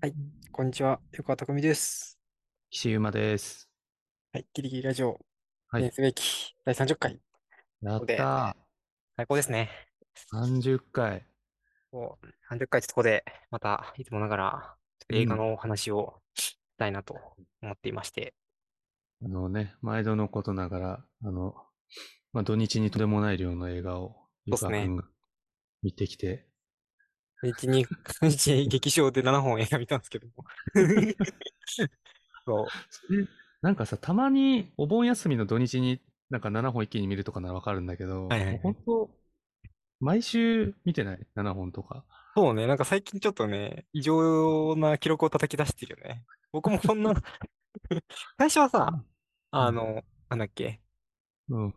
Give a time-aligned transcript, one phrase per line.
[0.00, 0.14] はい、
[0.52, 1.00] こんにちは。
[1.12, 2.18] 横川匠です。
[2.70, 3.68] 岸優馬です。
[4.32, 5.18] はい、ギリギリラジオ、
[5.68, 7.20] はい記念すべき第30回。
[7.82, 8.56] やった
[9.16, 9.68] 最高ですね。
[10.32, 11.26] ー !30 回。
[11.90, 14.74] もう30回ってとこで、またいつもながら、
[15.12, 17.18] 映画のお話をしたいなと
[17.62, 18.32] 思っていまして。
[19.24, 21.54] あのね、毎度のことながら、あの、
[22.32, 24.14] まあ、土日にとんでもない量の映画を、
[24.46, 25.04] ゆそうっすねかくんが
[25.82, 26.46] 見てきて、
[27.44, 27.86] 日に、
[28.22, 30.44] 日に劇場で7本映画見たんですけども。
[32.46, 32.66] そう、
[33.62, 39.10] なんかさ、たまにお盆休みの土日になんか7本一気に見るとかならわかるんだけど、はいはいはい本当、
[40.00, 42.04] 毎週見てない ?7 本とか。
[42.36, 46.24] そうね、なんか最近ちょっとね、異常な記録を叩き出してるよね。
[46.52, 47.14] 僕もこんな、
[48.38, 49.04] 最初はさ、
[49.50, 50.80] あの、なんだっけ、
[51.48, 51.74] うん。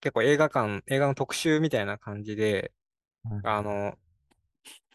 [0.00, 2.72] 結構映画館、映画の特集みたいな感じで、
[3.44, 3.96] あの、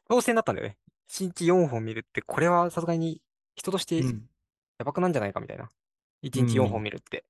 [0.10, 0.78] 当選だったんだよね。
[1.10, 3.22] 1日4本見るって、これはさすがに
[3.56, 4.30] 人としてうん。
[4.80, 5.70] やばくなんじゃないかみたいな。
[6.24, 7.26] 1日4本見るって。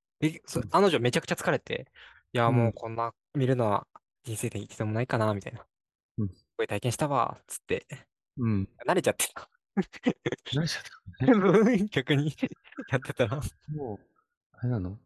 [0.72, 1.88] あの女めちゃくちゃ疲れて、
[2.34, 3.88] いや、うんもうこんな見るのは
[4.24, 5.66] 人生で一度もないかな、みたいな。
[6.18, 7.86] うんこういう体験したわ、つって。
[8.38, 8.68] うん。
[8.88, 9.48] 慣れちゃってた。
[10.56, 10.84] 何しちゃっ
[11.28, 11.86] たね。
[11.94, 12.34] 逆に
[12.90, 13.40] やってたら。
[13.70, 14.06] もう、
[14.54, 14.98] あれなの？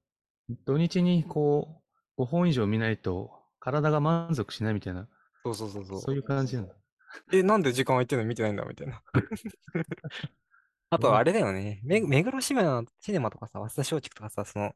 [0.65, 1.83] 土日にこ
[2.17, 5.09] う、5本以上見ないと体が満足しないみたいな、
[5.43, 6.01] そうそうそうそう。
[6.01, 6.69] そういう感じなの。
[7.33, 9.01] え、なんで時間空いてるのに見てないんだみたいな。
[10.89, 11.81] あと、あれだよね。
[11.83, 14.75] め、目黒シネマ、シネマとかさ、早稲田松竹とかさ、その、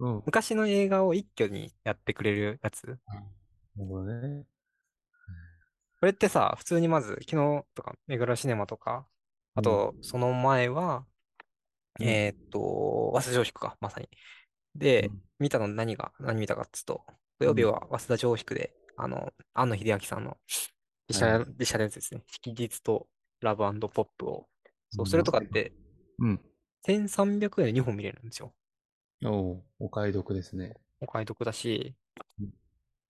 [0.00, 0.22] うん。
[0.26, 2.86] 昔の映画を一挙にやってくれるやつ？
[2.86, 4.44] なるほどね。
[6.00, 9.06] これってさ、普通にまず、昨日とか、目黒シネマとか、
[9.54, 11.06] あと、その前は、
[11.98, 14.08] うんえーっと、早稲田松竹か、まさに。
[14.74, 17.04] でうん、見たの何が、何見たかっつうと、
[17.40, 20.36] 土曜日は早稲田松竹で、あの、庵野秀明さんの
[21.08, 22.22] 実写、はい実写のやつですね。
[22.26, 23.06] 色実と
[23.40, 24.48] ラブポップを。
[24.90, 25.72] そうう、んそれとかって、
[26.18, 26.40] うん。
[26.86, 28.52] 1300円で2本見れるんですよ。
[29.24, 30.74] おうお買い得ですね。
[31.00, 31.94] お買い得だし
[32.40, 32.50] うん、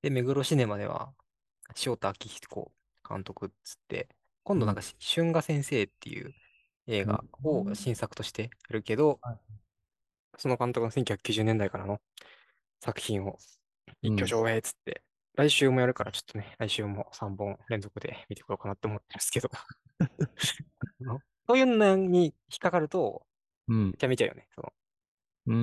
[0.03, 1.13] で、目黒シネマでは、
[1.85, 2.73] 塩田明彦
[3.09, 4.09] 監督っつって、
[4.43, 6.33] 今度なんかし、春画先生っていう
[6.87, 9.39] 映画を新作としてやるけどはい、
[10.39, 12.01] その監督の1990年代からの
[12.81, 13.37] 作品を
[14.03, 15.03] 一うん挙上映っつって、
[15.39, 19.49] 来週もやるからちょっとね、来週も3本連続で見てこようかなって思ってるんですけど。
[21.47, 23.25] そういうのに引っかかると、
[23.69, 23.93] うんめ。
[23.93, 24.49] ちゃめちゃよね。
[24.53, 24.73] その
[25.47, 25.55] うー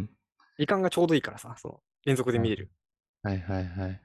[0.00, 0.10] ん。
[0.56, 2.70] 時間がちょうどいいからさ、その連続で見れる。
[3.22, 4.00] はいはいはい。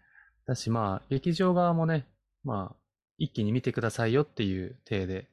[0.46, 2.06] だしまあ、劇場側もね、
[2.44, 2.78] まあ、
[3.18, 5.30] 一気に見てくださいよっていう体で、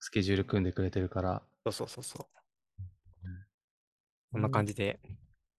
[0.00, 1.42] スケジュール組んでくれてるから。
[1.64, 2.26] そうそうそうそう。
[3.24, 3.46] うん
[4.32, 5.00] こんな感じで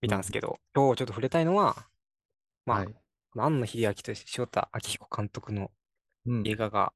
[0.03, 1.89] 見たんですけど、今日ちょっと触れたいのは、
[2.67, 2.95] まあ、はい。
[3.37, 5.71] 庵野秀明と塩田明彦監督の
[6.27, 6.47] うん。
[6.47, 6.93] 映画が、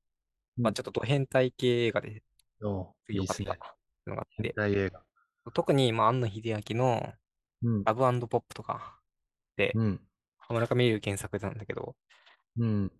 [0.56, 2.22] まあ、うんちょっとド変態系映画で
[2.62, 3.58] おういい良かっですね。
[3.58, 3.76] た
[4.10, 5.02] のがあって、大映画。
[5.52, 7.12] 特に、まあ、庵野秀明の
[7.62, 7.84] うん。
[7.84, 9.00] ラブポップとか
[9.56, 10.00] で、うん。
[10.50, 11.96] 村上龍原作なんだけど、
[12.58, 12.92] うん。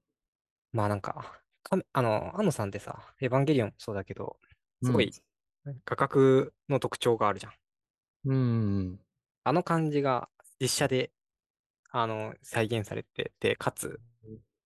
[0.72, 4.39] まあなんか、かあの、庵野さんってさ、エヴァンゲリオンもそうだけど、
[4.83, 5.12] すごい
[5.84, 7.53] 画角の特徴があるじゃん。
[8.25, 8.37] うん。
[8.37, 9.01] うん。
[9.45, 10.28] あの感じが
[10.61, 11.12] 実写で、
[11.97, 14.00] あの、再現されてて、かつ、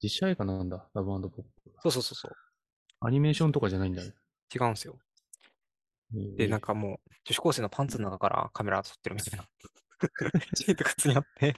[0.03, 1.44] 実写映画なんだ、ラブポップ。
[1.83, 2.33] そうそうそうそう、
[3.00, 4.15] アニメーションとかじゃないんだね。
[4.55, 4.99] 違うんですよ。
[6.38, 9.47] で、なんかもう、女子高生のパンツの中からカメラ撮ってるみたいな。
[10.56, 11.55] シーンとか普通にあって、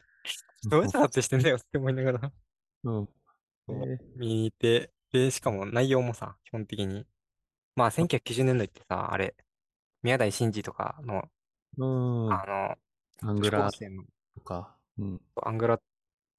[0.64, 2.32] どうやって撮影してんだよって思いながら
[2.82, 3.08] うん。
[4.16, 7.06] 見に行って、で、しかも内容もさ、基本的に、
[7.76, 9.36] まあ、1990年代ってさ、あれ、
[10.02, 11.30] 宮台真司とかの、
[11.78, 12.32] うん。
[12.32, 14.02] あの、アングラ高生の
[14.34, 14.79] とか。
[15.00, 15.20] うん。
[15.42, 15.82] アングラっ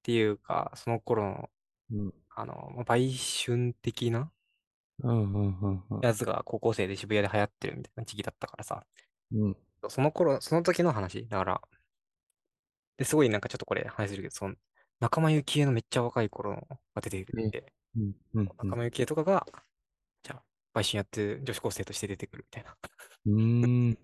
[0.03, 1.49] ていうか、その頃の、
[1.91, 2.13] うん。
[2.35, 4.31] あの、まあ売春的な。
[6.01, 8.85] やつが高校生で渋谷で流行ってるみたいな時期だったからさ、
[9.33, 9.57] うん。
[9.89, 11.61] その頃、その時の話、だから、
[12.97, 14.55] で、すごいなんかちょっとこれ話するけど、その、
[14.99, 18.15] 仲間由紀恵のめっちゃ若い頃のが出てくるんで、うん。
[18.35, 18.45] うん。
[18.45, 19.47] 仲間由紀恵とかが、
[20.23, 20.43] じゃあ、
[20.73, 22.77] 売春やってる女子高生として出てくるみたいな。
[23.25, 23.97] うーん。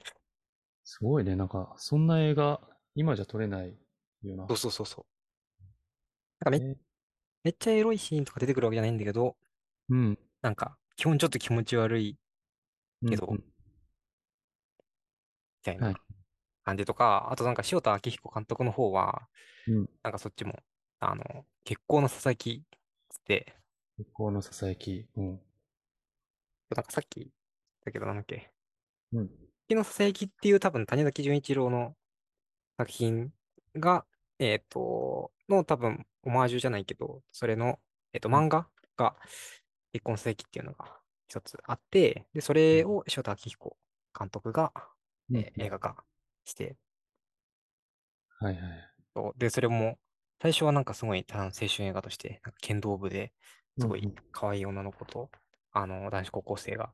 [0.84, 1.36] すごいね。
[1.36, 2.60] なんか、そんな映画、
[2.96, 3.78] 今じゃ撮れない
[4.24, 4.48] よな。
[4.48, 5.06] そうそうそうそう。
[6.40, 6.78] なんかめえ
[7.44, 9.38] めっちゃエロいシーンとか出てくるわけじゃないんだけど、
[9.90, 10.20] うん。
[10.42, 12.18] なんか、基本ちょっと気持ち悪い
[13.02, 13.44] うんけどうんみ
[15.64, 16.00] たいはいな
[16.64, 19.28] 感じとか、あとなんか塩田明彦監督の方は、
[19.68, 19.90] うん。
[20.04, 20.60] なんかそっちも、
[21.00, 22.64] あの、月光のささやき
[23.10, 23.54] つって、
[23.98, 25.08] 月光のささやき。
[25.16, 25.28] うん。
[26.70, 27.32] なんかさっき言っ
[27.86, 28.52] たけど、なんだっけ、
[29.14, 29.30] うん。
[29.68, 31.96] 月のささやきっていう多分谷崎潤一郎の
[32.78, 33.32] 作品
[33.80, 34.06] が、
[34.40, 37.80] えっと、の多分オマージュじゃないけど、それの、
[38.14, 39.16] えっと、漫画が
[39.94, 43.78] 月光のささやきっていうのが一つあって、で、それを塩田明彦
[44.18, 44.74] 監督が、
[45.30, 46.04] うんえー映画化
[46.46, 46.78] して、
[48.40, 48.98] はいはい。
[49.38, 49.98] で、それも、
[50.42, 53.34] 最初はなんかすごい、青春映画として、剣道部で
[53.80, 54.06] すごいうん。
[54.08, 55.30] うん可愛い女の子と、
[55.72, 56.94] あの、男子高校生が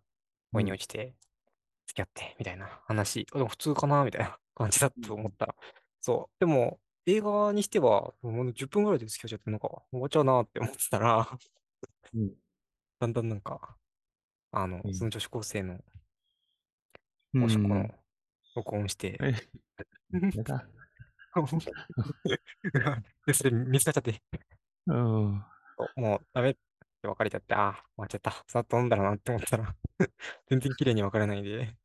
[0.54, 1.16] 恋に落ちて、
[1.88, 5.56] 付き合って、みたいな話、あでも普通かなみたいな感じだと思ったら、
[6.04, 6.36] そう。
[6.40, 11.40] でも、映画にしては、もう10分ぐらいで付き合っちゃって、なんか、終わっちゃうなって思ってたら、
[12.14, 12.34] うん
[13.00, 13.78] だんだんなんか、
[14.52, 15.80] あのう、んその女子高生の
[17.36, 17.90] うんおしっこの
[18.56, 19.34] 録音して、え、
[20.36, 20.68] やだ。
[23.26, 24.22] で、それ見つかっちゃって、
[24.88, 25.46] うん。
[25.96, 28.44] もうダメって別れちゃって、ああ、終わっちゃった。
[28.48, 29.74] さっと飲んだらなって思ったら、
[30.50, 31.76] 全然綺麗に別れないで、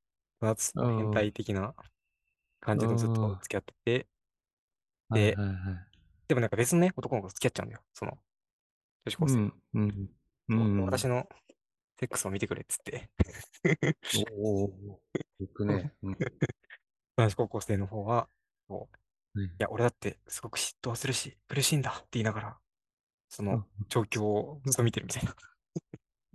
[0.41, 1.75] 変態的な
[2.61, 4.07] 感じのずっと付き合ってて、
[5.11, 5.89] ではいはいはい。
[6.29, 8.19] でもなんか別のね、男の子と付き合っちゃうんだよ、その
[9.07, 9.35] 女子高生。
[9.35, 9.53] うん。
[9.75, 10.11] うん。
[10.49, 10.85] うん。
[10.85, 11.29] 私の
[11.99, 13.11] セックスを見てくれっつって、
[14.37, 15.01] おお。
[15.41, 15.93] 行くね。
[16.03, 16.17] うん。
[17.17, 18.29] 男子高校生の方は、
[18.69, 18.89] そ
[19.35, 22.59] うはいいや、俺だってすごく嫉妬するし、苦しいんだって言いながら、
[23.29, 25.35] その状況をずっと見てるみたいな。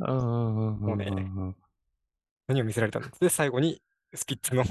[0.07, 1.05] もうね。
[2.47, 3.81] 何を見せられたんだで、最後に
[4.13, 4.63] スピッツの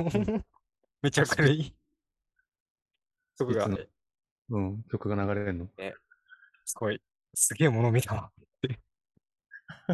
[1.03, 1.75] めっちゃ明るい
[3.39, 3.89] 曲がスピッツ
[4.51, 4.83] うん。
[4.91, 5.69] 曲が流れるの？
[6.65, 7.01] すごい、
[7.35, 8.31] すげえもの見たわ。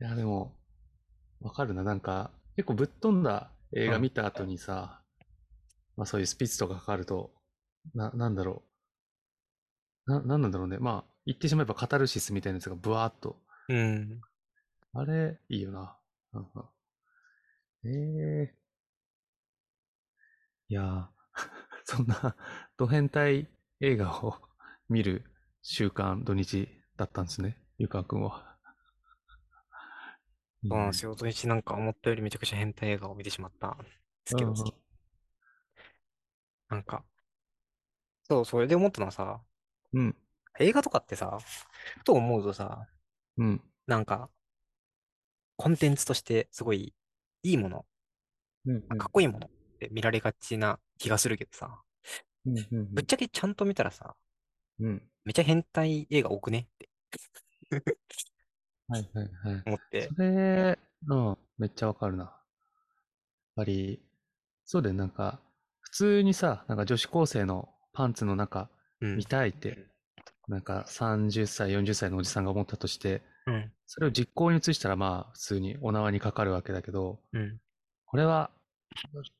[0.00, 0.56] いや、でも、
[1.40, 1.82] わかるな。
[1.82, 5.02] なんか、結構ぶっ飛んだ映画見た後にさ、
[5.96, 7.34] まあそういうスピッツとかかかると、
[7.94, 8.62] な、なんだろ
[10.06, 10.10] う。
[10.10, 10.78] な、なんなんだろうね。
[10.78, 13.36] まあ、言ってしまえばカタルシスみたいなやつがブワーっと。
[13.68, 14.20] うん。
[14.94, 15.96] あれ、いいよな。
[16.32, 16.70] なんか。
[17.84, 18.61] ええ
[20.72, 21.06] いやー、
[21.84, 22.34] そんな、
[22.78, 23.46] ド変態
[23.80, 24.40] 映画を
[24.88, 25.22] 見る
[25.60, 26.66] 習慣、土日
[26.96, 27.62] だったんですね。
[27.76, 28.56] ゆかくんは。
[30.66, 31.14] そうなんですよ。
[31.14, 33.84] 土日なんか思ったよりめちゃくちゃ変態映画を見てしまったんで
[34.24, 34.72] すけどうんうん、
[36.70, 37.04] なんか、
[38.22, 39.42] そう、それで思ったのはさ、
[39.92, 40.16] うん。
[40.58, 41.38] 映画とかってさ、
[41.98, 42.88] ふと思うとさ、
[43.36, 43.62] うん。
[43.86, 44.30] なんか、
[45.56, 46.94] コンテンツとしてすごい
[47.42, 47.84] いいもの、
[48.64, 48.88] うん。
[48.96, 49.50] かっこいいもの
[49.86, 51.80] って見られがちな気がするけどさ、
[52.46, 52.58] うん。
[52.58, 52.94] うん。
[52.94, 54.14] ぶっちゃけちゃんと見たらさ、
[54.80, 55.02] うん。
[55.24, 56.88] めちゃ変態映画多くねって
[58.88, 59.62] はいはいはい。
[59.66, 62.24] 思って、それ、うん、めっちゃわかるな。
[62.24, 62.32] やっ
[63.56, 64.00] ぱり、
[64.64, 65.40] そうだよ、なんか、
[65.80, 68.68] 普通にさ、なんか女子高生のパンツの中
[69.00, 69.26] うん見。
[69.26, 69.86] たいって、
[70.48, 73.72] なんか30歳、40歳のおじさんが思ったとして、うん。
[73.86, 77.58] それを実行に移したらまあ普通にお縄にかかるわけだけど、うん。
[78.06, 78.50] これは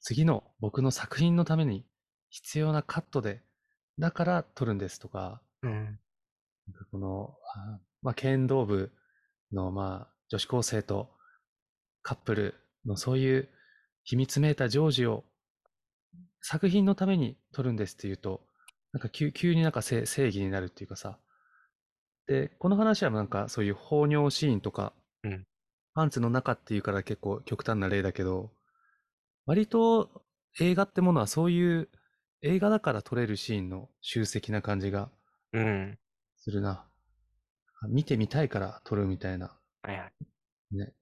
[0.01, 1.85] 次の僕の作品のために
[2.31, 3.43] 必要なカットで、
[3.99, 5.99] だから撮るんですとか、うん。
[6.91, 8.93] この、あまあ、剣道部
[9.53, 11.11] の、まあ、女子高生と
[12.03, 12.55] カップル
[12.87, 13.49] のそういう
[14.05, 15.25] 秘密めいた常時を
[16.41, 18.41] 作品のために撮るんですっていうと、
[18.93, 21.19] なんか急急になんか正正義になるっていうかさ。
[22.27, 24.93] で、この話はなんかそういう放尿シーンとか、
[25.25, 25.47] うん
[25.95, 28.51] パンツの中っていうから結構極端な例だけど、
[29.47, 30.23] 割と
[30.61, 31.89] 映画ってものはそういう
[32.43, 35.11] 映画だから撮れるシーンの集積な感じが
[35.53, 35.99] うん。
[36.37, 36.85] するな。
[37.89, 39.59] 見てみたいから撮るみたいな。
[39.83, 40.77] はいはい。
[40.77, 40.93] ね。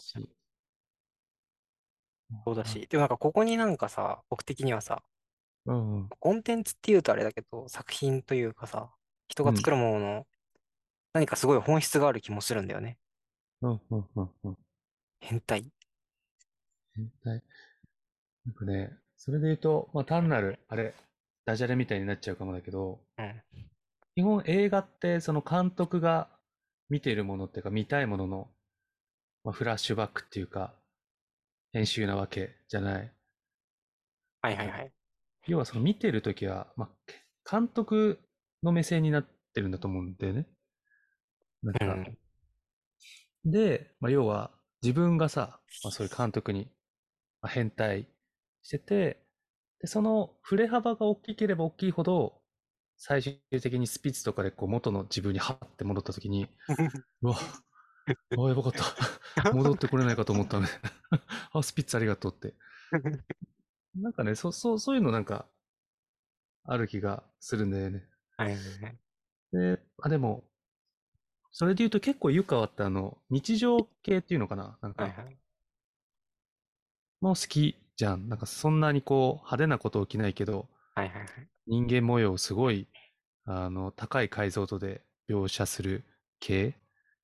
[0.00, 0.14] し
[2.44, 5.02] そうだし、でもなんかここになんかさ、僕的にはさ、
[5.66, 6.08] うんうん。
[6.08, 8.90] コンテンツっていうとあれだけど、作品というかさ、
[9.28, 10.26] 人が作るものの
[11.12, 12.98] 何かすごい本質がある気もするんだよね。
[13.62, 14.56] うんうんうんうん。
[15.24, 15.64] 変態。
[16.94, 17.42] 変態。
[18.44, 20.94] なんかね、それで言うと、まあ単なる、あれ、
[21.46, 23.42] ダジャレみたいになっちゃうかもだけど、うん。
[24.14, 26.28] 基本映画ってその監督が
[26.90, 28.48] 見ているものっていうか見たいものの、
[29.44, 30.74] まあ、フラッシュバックっていうか、
[31.72, 33.12] 編集なわけじゃない。
[34.42, 34.92] はいはいはい。
[35.46, 38.20] 要はその見てるときは、まあ、監督
[38.62, 40.46] の目線になってるんだと思うんだよね。
[41.62, 41.88] なんか、う
[43.48, 43.50] ん。
[43.50, 44.50] で、まあ、要は
[44.84, 46.68] 自分がさ、まあ、そういう監督に、
[47.40, 48.06] まあ、変態
[48.62, 49.24] してて、
[49.80, 52.42] で、その振れ幅が大きければ大きいほど、
[52.98, 56.48] 最終的にスピッツとかでこう元の自分にハッて戻ったときに、
[57.22, 59.52] うわ、あ、やばかった。
[59.54, 60.68] 戻ってこれないかと思ったね。
[61.52, 62.54] あ、スピッツありがとうって。
[63.96, 65.48] なんかね、そ、そう、そういうのなんか、
[66.64, 68.04] ある気がするんだよね。
[68.36, 68.98] はいはいはい。
[69.52, 70.44] で、あ、でも、
[71.56, 75.36] それで言うと結構湯川ってあの、日常系っていうのかななんか、はいはい。
[77.20, 78.28] もう好きじゃん。
[78.28, 81.28] なんかそんなにこう、派手なこと起きないけど、はいはいはい。
[81.68, 82.88] 人間模様をすごい、
[83.44, 86.02] あの、高い解像度で描写する
[86.40, 86.74] 系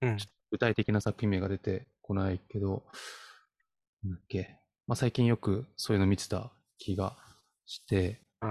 [0.00, 0.16] うん。
[0.52, 2.84] 具体的な作品名が出てこないけど、
[4.04, 4.60] なんだっけ。
[4.86, 7.16] まあ、最近よくそういうの見てた気が
[7.66, 8.46] して、う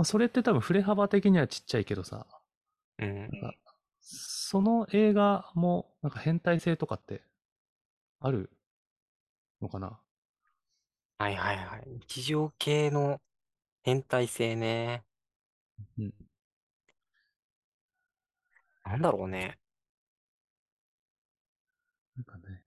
[0.00, 0.04] ん。
[0.04, 2.26] それって多分振れ幅的にはちっちゃいけどさ、
[3.00, 3.28] うん。
[3.32, 3.65] なんか
[4.08, 7.22] その映画もなんか変態性とかって
[8.20, 8.50] ある？
[9.60, 9.98] のかな？
[11.18, 11.88] はいはいはい。
[12.08, 13.20] 日常系の
[13.82, 15.02] 変態性ね。
[15.98, 16.14] うん。
[18.84, 19.58] なんだろうね。
[22.16, 22.62] なんかね、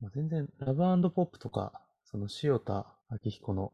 [0.00, 3.72] まあ、全然ラブポップとか、その塩田明彦の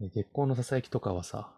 [0.00, 1.52] え月光のささやきとかはさ、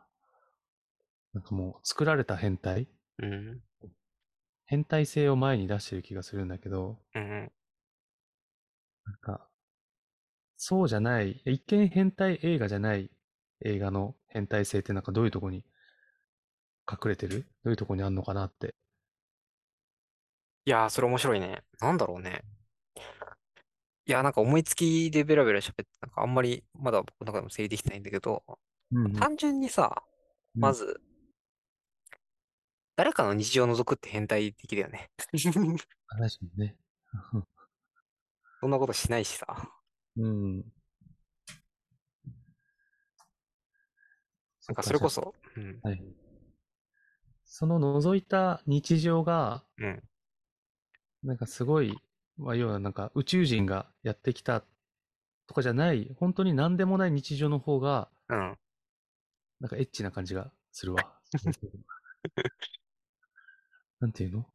[1.33, 2.89] なんかもう作られた変態
[3.23, 3.61] うん。
[4.71, 7.53] 変態性を前に出してる気がするんだけど、うん。
[9.05, 9.49] なんか、
[10.57, 13.11] そうじゃない、一見変態映画じゃない
[13.65, 15.65] 映画の変態性ってなんかどういうとこに
[16.89, 17.49] 隠れてる？
[17.65, 18.77] どういうとこにあんのかなって。
[20.67, 21.63] いやー、それ面白いね。
[21.81, 22.43] なんだろうね。
[24.07, 28.45] いや、なんか思いつきでベラベラ喋って、なんかあんまりまだ僕の中でも整理できてないんだけど、
[28.93, 30.05] うんうん単純にさ、
[30.55, 31.01] うんまず、
[33.01, 35.09] 誰かの日常を覗くって変態的だよね。
[35.17, 35.71] 確かに
[36.59, 36.77] ね。
[38.61, 39.47] そんなことしないしさ。
[40.19, 40.59] うん。
[40.59, 40.63] な
[44.73, 46.05] んかそれこそうんはい。
[47.47, 50.03] その覗いた日常が、うん。
[51.23, 51.97] なんかすごい、
[52.37, 54.63] まあ、要はなんか宇宙人がやってきた
[55.47, 58.59] とかじゃない、本当に何でもない日常の方が、うん。
[59.59, 61.17] なんかエッチな感じがするわ。
[64.01, 64.47] なんていうの？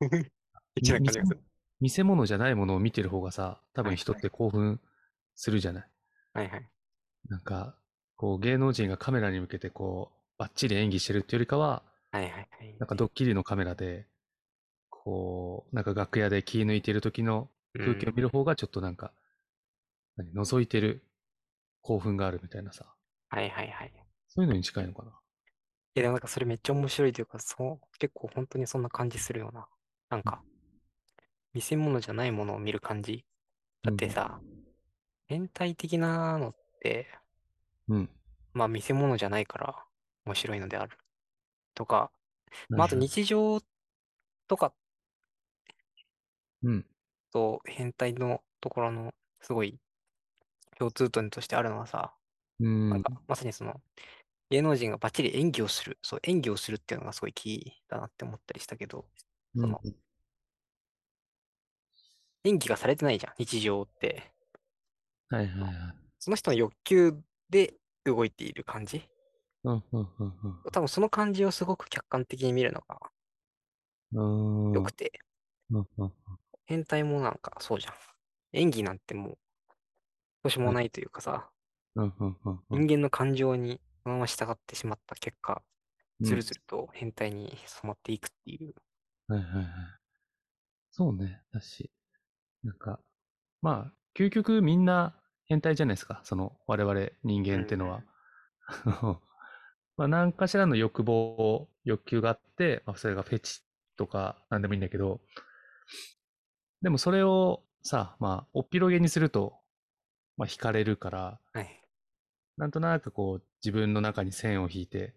[0.74, 1.40] 一な感じがする。
[1.80, 4.80] 見せ物じゃないものを見てる方がさ、多はい分人って興奮
[5.36, 5.86] するじゃな
[6.34, 6.38] い？
[6.38, 6.70] はいはい。
[7.28, 7.74] なんか、
[8.16, 12.80] こう芸能人がカメラに向けてこう、バッチリ演技してるっていうよりかは、はいはいはい。
[12.80, 14.06] なんかドッキリのカメラで、
[14.90, 19.12] こう、なんか楽屋で気抜いてる時の風景を見る方がちょっとなんか、
[20.16, 21.02] 何覗いてる
[21.82, 22.94] 興奮があるみたいなさ、
[23.28, 23.92] はいはいはい。
[24.28, 25.19] そういうのに近いのかな。
[25.94, 29.66] いや、でもなんかそれめっちゃ面白いというか、そう、結構本当にそんな感じするような。
[30.08, 30.42] なんか、
[31.52, 33.24] 見せ物じゃないものを見る感じ。
[33.82, 34.40] だってさ、
[35.26, 37.08] 変態的なのって、
[37.88, 38.10] うん。
[38.52, 39.84] まあ見せ物じゃないから
[40.26, 40.96] 面白いのである。
[41.74, 42.12] とか、
[42.70, 42.78] うん。
[42.78, 43.60] まああと日常
[44.46, 44.72] とか
[46.62, 46.86] うん。
[47.32, 49.78] と変態のところのすごい
[50.78, 52.12] 共通点としてあるのはさ、
[52.60, 52.90] うん。
[52.90, 53.80] なんかまさにその
[54.50, 59.06] 芸能人がバッチリ演技をする、そう演技をするっていうのがすごいキーだなって思ったりしたけど、
[59.54, 59.94] そのうん
[62.42, 64.32] 演技がされてないじゃん、日常って。
[65.28, 65.72] はいはいはい。
[66.18, 69.02] その人の欲求で動いている感じ。
[69.64, 70.34] うんうんうん
[70.72, 72.98] 多分その感じをすごく客観的に見るのが
[74.12, 74.66] うん。
[74.68, 75.20] うん良くて、
[75.70, 76.12] うんうん
[76.64, 77.94] 変態もなんかそうじゃん。
[78.52, 79.36] 演技なんてもう、ど
[80.44, 81.50] うしようもないというかさ、
[81.96, 85.62] うんうんうんうん人間の感情にそのまま従ってしまった結果、
[86.20, 88.74] うんずるずると変態に染まっていくっていう。
[89.26, 89.66] はいはいはい。
[90.90, 91.40] そうね。
[91.52, 91.90] だし、
[92.62, 93.00] なんか、
[93.62, 95.14] まあ、究極みんな
[95.46, 96.20] 変態じゃないですか。
[96.24, 98.02] その、我々人間ってのは。
[99.96, 103.62] まあ、何かしらの欲望、欲求があって、まあ、それがフェチ
[103.96, 105.20] とかなんでもいいんだけど、
[106.82, 109.58] でもそれをさ、まあ、おっぴろげにすると、
[110.36, 111.79] まあ、惹かれるから、はい。
[112.60, 115.14] なんとなくこう、自分の中に線を引いて、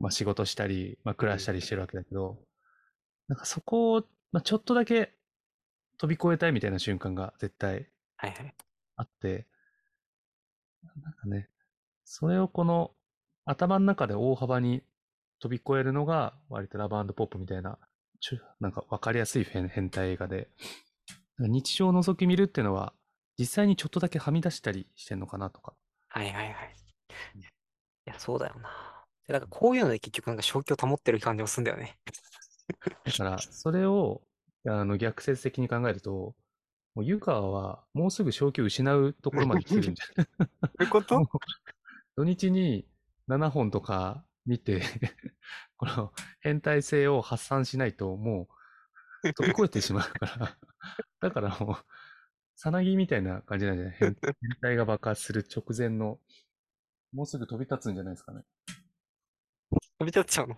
[0.00, 2.38] まあ仕事したり、まあ暮らしたりしてるわけだけど、
[3.28, 5.12] なんかそこを、まあちょっとだけ
[5.98, 8.54] 飛び越えたいみたいな瞬間が絶対はいはい。
[8.96, 9.46] あって、
[11.02, 11.50] なんかね、
[12.06, 12.92] それをこの
[13.44, 14.82] 頭の中で大幅に
[15.38, 17.78] 飛び越えるのが割とラブポップみたいな、
[18.20, 20.48] ちょなんかわかりやすい変変態映画で、
[21.38, 22.94] 日常を覗き見るっていうのは
[23.38, 25.74] 実際にちょっとだけはみ出したりしてんのかなとか。
[26.16, 26.76] はいはいはい。
[27.38, 27.42] い
[28.06, 29.04] や、そうだよな。
[29.26, 31.98] で、なんかこういうので結局なんか正気を保ってる感じもするんだよね。
[33.04, 34.22] だから、それを、
[34.66, 36.34] あの、逆説的に考えると、
[36.94, 40.26] もう湯川はもうすぐ正気を失うところまで来てるんじゃない？
[40.62, 41.22] どういうこと？
[42.16, 42.88] 土日に
[43.26, 44.82] 7本とか見て、
[45.76, 48.48] この変態性を発散しないとも
[49.22, 50.58] う飛び越えてしまうから、
[51.20, 51.84] だからもう、
[52.56, 53.94] さなぎみたいな感じなんじゃない？
[53.98, 56.18] 変 変態が爆発する直前の、
[57.12, 58.42] もうすぐ飛び立つんじゃないですかね。
[59.98, 60.56] 飛び立っちゃうの？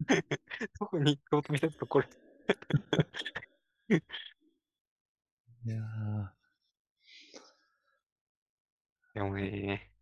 [0.80, 2.08] どこに飛び立つのこれ。
[5.66, 6.30] いやー
[9.14, 9.92] でもね、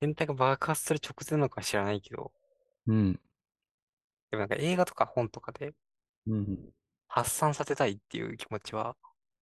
[0.00, 2.32] 変態が爆発する直前なのか知らないけど、
[2.86, 3.20] うん、
[4.30, 5.72] でもなんか映画とか本とかで、
[6.26, 6.72] うん。
[7.08, 8.96] 発散させたいっていう気持ちは、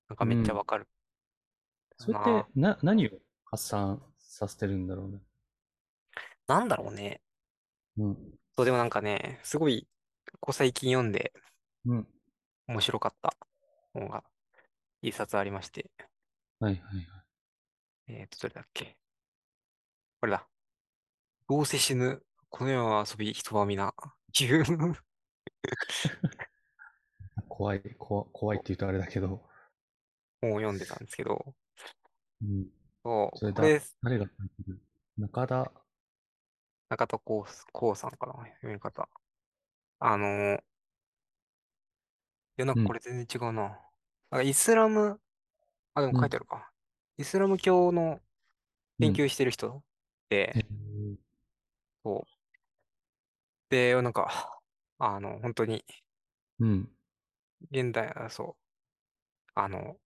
[0.08, 0.86] なんかめっちゃわかる。
[2.02, 3.10] それなって、な、何を
[3.44, 5.20] 発散させてるんだろうね？
[6.48, 7.22] なんだろうね。
[7.96, 8.16] うん。
[8.56, 9.88] そう、でもなんかね、すごい、
[10.32, 11.32] ここ最近読んで
[11.84, 12.08] うん。
[12.66, 13.34] 面白かった
[13.92, 14.24] 本が
[15.00, 15.90] 一冊ありまして、
[16.58, 17.06] はいはいはい。
[18.08, 18.96] えっと、どれだっけ？
[20.20, 20.48] これだ。
[21.48, 22.24] どうせ死ぬ。
[22.48, 23.88] この世は遊び、人は皆。
[23.88, 23.94] っ
[24.36, 24.64] ていう
[27.48, 29.48] 怖い、怖怖いって言うとあれだけど。
[30.40, 31.54] 本を読んでたんですけど、
[32.42, 32.66] うん。
[33.04, 34.80] そう、それだこれ、誰が書いてる？
[35.18, 35.72] 中田、
[36.88, 39.08] 中田こうこうさんかな、読み方。
[40.00, 40.62] あのー、い
[42.56, 43.62] や、なんかこれ全然違うな。
[43.62, 45.20] なんかイスラム、
[45.94, 46.70] あ、でも書いてあるか。
[47.18, 48.20] イスラム教の
[49.00, 49.82] 研究してる人
[50.28, 51.16] で、えー
[52.04, 52.30] そう。
[53.70, 54.60] で、なんか、
[54.98, 55.84] あの、本当に、
[56.58, 56.88] うん。
[57.70, 58.62] 現代、あそう。
[59.54, 59.96] あの、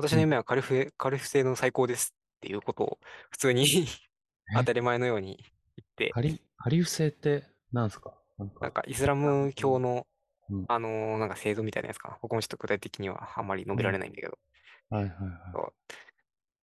[0.00, 2.98] 私の夢はカリフ、カリフ製の最高ですっていうことを
[3.30, 3.66] 普通に
[4.56, 5.36] 当たり前のように
[5.76, 8.14] 言って、ハリ、ハリフ制って何すか？
[8.38, 10.06] なんかなんかイスラム教の、
[10.48, 10.64] うん。
[10.68, 12.08] あの、なんか制度みたいなやつか。
[12.08, 12.18] な。
[12.22, 14.38] 僕もちょっと具体的にはあんまり述べられないんだけど、
[14.88, 15.72] はいはいは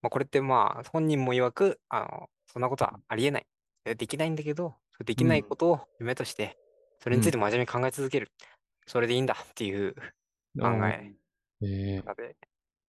[0.01, 3.45] まあ、これってまあ、本人も曰く、あの、そんなことはありえない。
[3.85, 4.75] えできないんだけど、
[5.05, 6.57] できないことを夢として、
[6.99, 8.31] それについて真面目に考え続ける。
[8.85, 9.95] それでいいんだっていう
[10.55, 10.59] い。
[10.59, 11.13] 考え
[11.61, 12.35] ええ方で、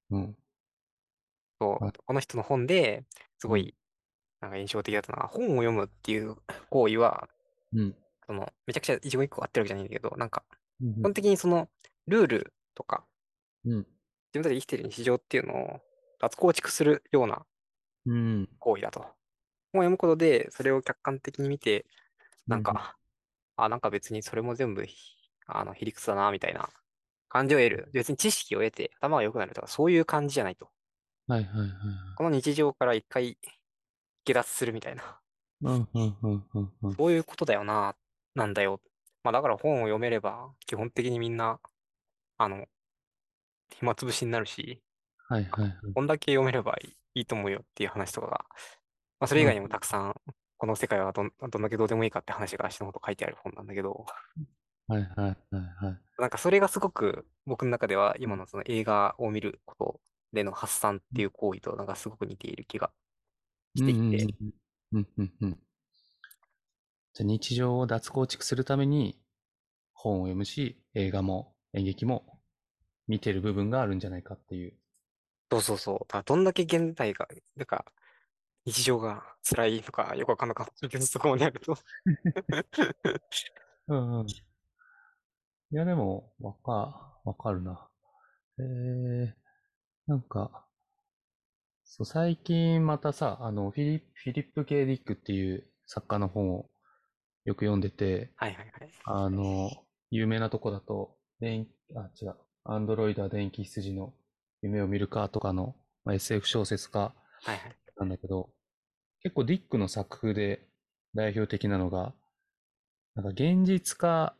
[0.10, 0.38] うん。
[1.60, 3.06] そうあこの人の本で
[3.40, 3.76] すごうい、
[4.42, 6.38] なんか印象的だったのが、本を読むっていう
[6.70, 7.30] 行為は、
[7.72, 7.98] うん。
[8.28, 10.44] その、めちゃくちゃ一語一句合ってるわけじゃないんだけど、なんか、
[10.80, 11.70] うん基本的にその、
[12.08, 13.08] ルールとか、
[13.66, 13.88] うん。
[14.34, 15.82] 自分たちで生きてる日常っていうのを
[16.20, 17.46] 脱構築するような
[18.06, 18.50] うん。
[18.60, 19.02] 行為だと。
[19.74, 21.86] 本を読むことで、それを客観的に見て、
[22.48, 22.98] なんか、
[23.58, 24.86] あ、なんか別にそれも全部、
[25.48, 26.70] あの、ひりくつだな、みたいな
[27.30, 27.90] 感じを得る。
[27.94, 30.70] 別に知識を得て頭が良くなるとか、そういう感じじゃないと。
[31.28, 31.70] はいはいはいはい。
[32.16, 33.38] この日常から一回
[34.26, 35.20] 下脱するみたいな。
[35.62, 36.96] うんうんうんうんうん。
[36.96, 37.96] そういうことだよな、
[38.36, 38.82] なんだよ。
[39.24, 41.60] まあだから本を読めれば、基本的にみんな、
[42.38, 42.66] あの、
[43.72, 44.82] 暇つぶしになるし、
[45.28, 45.94] はいはいはい。
[45.94, 48.46] こんだけ読めればいいいいと思うよっていう話とかが、
[49.20, 50.16] まあそれ以外にもたくさん、
[50.58, 54.06] この世界はどんどんだけどうでもいいかって話が足のこと書いてある本なんだけど、
[54.88, 55.98] はいはいはいはい。
[56.18, 60.00] なんかそれがすごく僕の中では今のその映画を見ること
[60.34, 62.92] での発散っていう行為となんかすごく似ている気が
[63.76, 64.34] していて、
[64.94, 65.58] うんうんうんうん。
[67.14, 69.20] じゃあ日常を脱構築するために
[69.94, 72.40] 本を読むし、映画も演劇も
[73.08, 74.74] 見てる部分があるんじゃないかっていう。
[75.52, 76.00] そうそうそう。
[76.02, 77.86] だからどんだけ現代が、なんか
[78.66, 81.78] 日常が辛いとかよくわかんなかったけど、そこまでやると。
[83.88, 84.28] うんうん。
[85.70, 87.90] いやでも、わか、わかるな。
[88.58, 89.34] えー、
[90.08, 90.66] なんか、
[91.84, 96.70] そう、最近またさ、あの、フィリップ、フィリップ・ケイ・ディックっていう作家の本を
[97.44, 98.92] よく読んでて、はいはいはい。
[99.04, 99.70] あの、
[100.10, 104.14] 有名なとこだと、電、あ、違う、アンドロイドは電気羊の
[104.62, 105.76] 夢を見るかとかの、
[106.06, 107.14] まあ、SF 小説家は
[107.48, 107.76] いはい。
[107.98, 108.50] なんだけど、
[109.22, 110.66] 結構ディックの作風で
[111.14, 112.14] 代表的なのが、
[113.16, 114.34] なんか現実か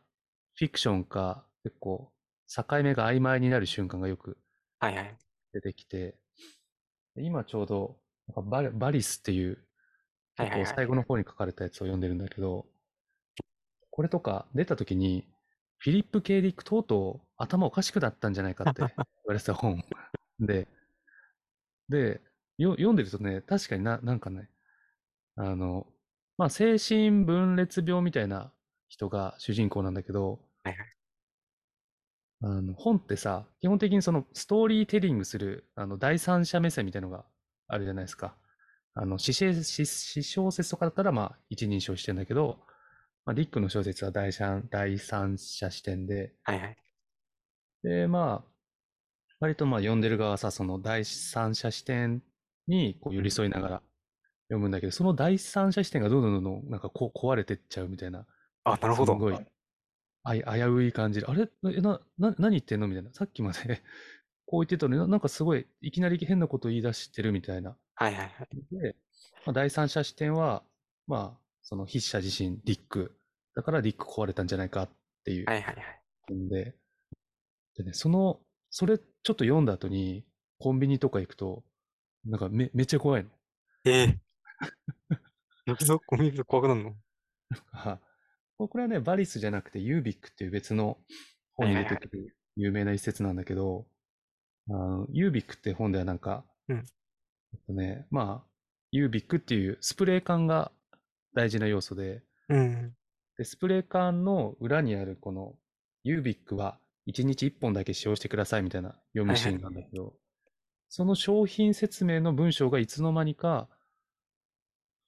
[0.58, 2.10] フィクションか結構
[2.52, 4.36] 境目が曖昧になる瞬間がよく
[4.80, 5.16] はいはい。
[5.52, 6.16] 出てきて、
[7.14, 9.58] で今ちょうどなんかバリバリスっていう
[10.36, 12.66] 結構最後の方に書かれたやつを読んでるんだけど、
[13.90, 15.24] これとか出た時に
[15.78, 18.88] フィリップ・ケイ・ディックとうとう頭おかしくなったんじゃないかって 言
[19.26, 19.84] われてた本
[20.40, 20.66] で、
[21.88, 22.20] で、
[22.56, 24.50] よ読んでるとね、確かにな、なんかね、
[25.36, 25.86] あの、
[26.36, 28.52] まあ、精神分裂病みたいな
[28.88, 30.98] 人が主人公なんだけど、はいはい
[32.40, 37.24] あの、本ってさ、基本的にそのストーリーテリングする、あの、第三者目線みたいのが
[37.66, 38.36] あるじゃないですか。
[38.94, 42.58] あの、詩小詩詩小説とかだったら、まあ、一人称してんだけど、
[43.24, 46.76] まあ、ディックの小説は第三、第三者視点で、はいはい。
[47.82, 48.58] で、まあ、
[49.40, 52.22] 割とまあ読んでる側はさ、その第三者視点
[52.66, 53.82] にこう寄り添いながら
[54.48, 58.26] 読むんだけど、その第三者視点がどんどんどんどんなんかこう壊れてっちゃうみたいな、
[58.64, 59.14] あ、なるほど。
[59.14, 59.38] すごい
[60.28, 61.48] あい危うい感じで、あれ？
[61.74, 62.88] えな、な、何言ってんの？
[62.88, 63.12] みたいな。
[63.12, 63.82] さっきまで
[64.46, 67.76] こう言ってたのにな、なんかすごいいきなり変なこと言い出してるみたいな。
[67.94, 68.48] はいはいはい。
[68.76, 68.96] で、
[69.46, 70.62] まあ、第三者視点は、
[71.06, 73.18] まあ、その筆者自身、ディック。
[73.54, 74.90] だからディック壊れたんじゃないかっ
[75.24, 75.46] ていう。
[75.46, 75.80] はいはいは
[76.30, 76.34] い。
[76.34, 76.74] んで、
[77.76, 80.24] でね、その、それちょっと読んだ後に、
[80.58, 81.64] コンビニとか行くと、
[82.24, 83.30] なんかめめっちゃ怖いの。
[83.84, 84.18] ええー。
[85.80, 86.96] 嘘コンビニで怖くなるの？
[87.72, 87.98] あ
[88.66, 90.98] これはね、バリスじゃなくてユービックっていう別の
[91.54, 93.86] 本に出てくる有名な一節なんだけど、
[94.68, 96.84] あの、ユービックって本ではなんか、うん
[97.66, 98.48] とね、まあ、
[98.90, 100.72] ユービックっていうスプレー缶が
[101.34, 102.92] 大事な要素で、うん。
[103.36, 105.54] で、スプレー缶の裏にあるこの、
[106.04, 110.14] ユービックは1日1本だけ使用してくださいみたいな読むシーンなんだけど、
[110.88, 113.68] その商品説明の文章がいつの間にか、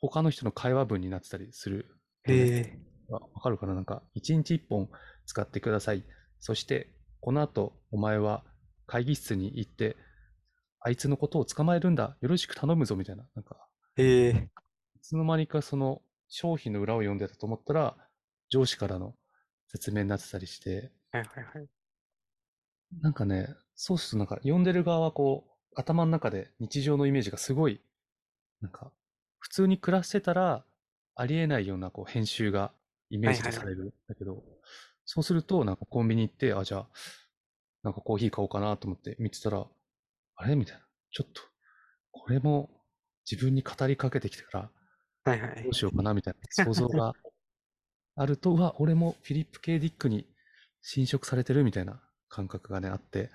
[0.00, 1.86] 他の人の会話文になってたりする。
[2.24, 2.89] へえ。
[3.10, 3.74] わわかるかな？
[3.74, 4.88] なんか、1日1本
[5.26, 6.04] 使ってください。
[6.38, 8.44] そして、この後、お前は
[8.86, 9.96] 会議室に行って、
[10.80, 12.16] あいつのことを捕まえるんだ。
[12.20, 13.26] よろしく頼むぞ、みたいな。
[13.34, 14.50] なんか、へえ。
[14.96, 17.96] いつの間にかその商品の裏を読んでたと思ったら、
[18.48, 19.14] 上司からの
[19.68, 21.68] 説明になってたりして、はいはいはい。
[23.00, 27.80] なんかね、そうするとなんか読んでる側はこう、頭の中で日常のイメージがすごい、
[28.60, 28.92] なんか、
[29.38, 30.64] 普通に暮らしてたら、
[31.14, 32.72] ありえないようなこう編集が
[33.10, 34.42] イメージとされるんだけど、
[35.04, 36.88] そうするとなんかコンビニ行って、あ、じゃあ、
[37.82, 39.66] なんかコーヒー買おうかなと思って見てたら、
[40.36, 40.56] あれ？
[40.56, 40.82] みたいな。
[41.12, 41.42] ちょっと、
[42.12, 42.70] これも
[43.30, 44.70] 自分に語りかけてきてか
[45.24, 45.74] ら、はいはいどう。
[45.74, 47.14] しようかなみたいな想像が
[48.16, 49.78] あると、うわ、俺もフィリップ・ K.
[49.78, 50.26] ディックに
[50.82, 53.30] 侵食されてるみたいな感覚がね、あって、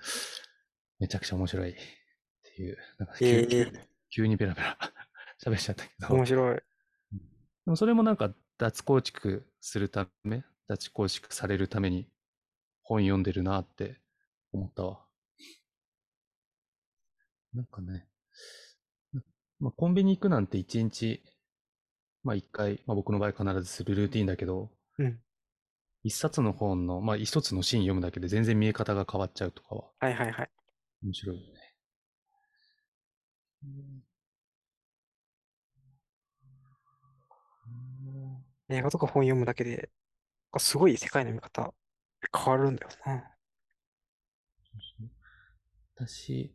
[0.98, 1.74] めちゃくちゃ面白いっ
[2.42, 4.78] ていう、なんか急,、え急ー急にベラベラ
[5.44, 6.62] 喋っちゃったけど、で面白い。
[7.66, 12.08] もそれもなんか脱構築するため、脱構築されるために
[12.82, 14.00] 本読んでるなって
[14.52, 15.00] 思ったわ。
[17.54, 18.06] なんかね、
[19.58, 21.22] まあ、コンビニ行くなんて一日、
[22.22, 25.18] まあ一回、まあ僕の場合必ずするルーティンだけど、うん。
[26.04, 30.50] 一冊の本の、まあ一つのシーン読むだけで全然見え方が変わっちゃうとかははいはいはい。
[31.02, 31.60] 面白いよね。
[33.64, 34.05] うん
[38.68, 39.90] 映画とか本読むだけで、
[40.58, 41.72] すごい世界の見方
[42.36, 43.36] 変わるんだよな。
[45.96, 46.54] 私、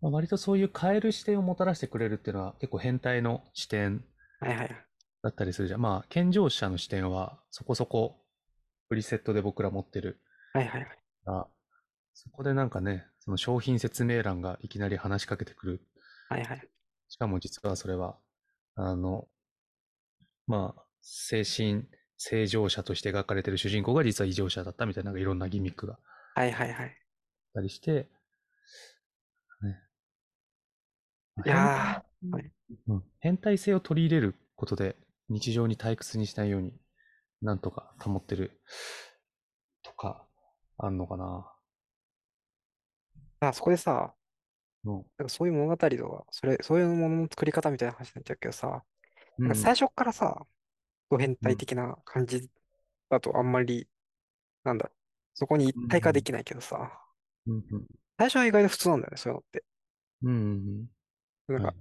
[0.00, 4.04] まあ、割とそういう変える視点をもたらしてくれるっていうのは結構変態の視点
[4.40, 4.86] はいはい。
[5.22, 5.80] だったりするじゃん。
[5.80, 8.22] まあ、健常者の視点はそこそこ
[8.88, 10.20] プリセットで僕ら持ってる
[10.52, 10.98] はいはいはい。
[11.26, 11.46] が、
[12.14, 15.80] そこでなんかね、その商品説明欄がいきなり話しかけてくる。
[16.28, 16.68] はいはい。
[17.08, 18.16] しかも実はそれは、
[18.76, 19.28] あの、
[20.46, 21.84] まあ、精神
[22.16, 25.98] 正常者として描かれてる主人公が実は異常者だったみたいななんかいろんなギミックが
[26.34, 26.96] はいはいはい。
[27.54, 28.08] たりして、ね。
[31.44, 32.52] いや変ーはい
[32.88, 34.96] うん、変態性を取り入れることで
[35.28, 36.72] 日常に退屈にしないように
[37.42, 38.60] なんとか保ってる
[39.82, 40.26] とか
[40.78, 41.52] あんのかな。
[43.40, 44.14] あ、そこでさ、
[44.84, 48.82] うんなんかそういう物語とか、それ、そういうものの作り方みたいな話になっちゃうけどさ、
[49.38, 50.46] うんなんか最初っからさ、
[51.10, 52.48] ド変態的な感じ
[53.10, 53.88] だとあんまり、
[54.64, 54.90] なんだ、
[55.34, 56.92] そこに一体化できないけどさ、
[57.46, 57.86] うんうん。
[58.18, 59.64] 最初は意外と普通なんだよね、そういうのって。
[60.22, 60.32] うん
[61.48, 61.78] うんなんはか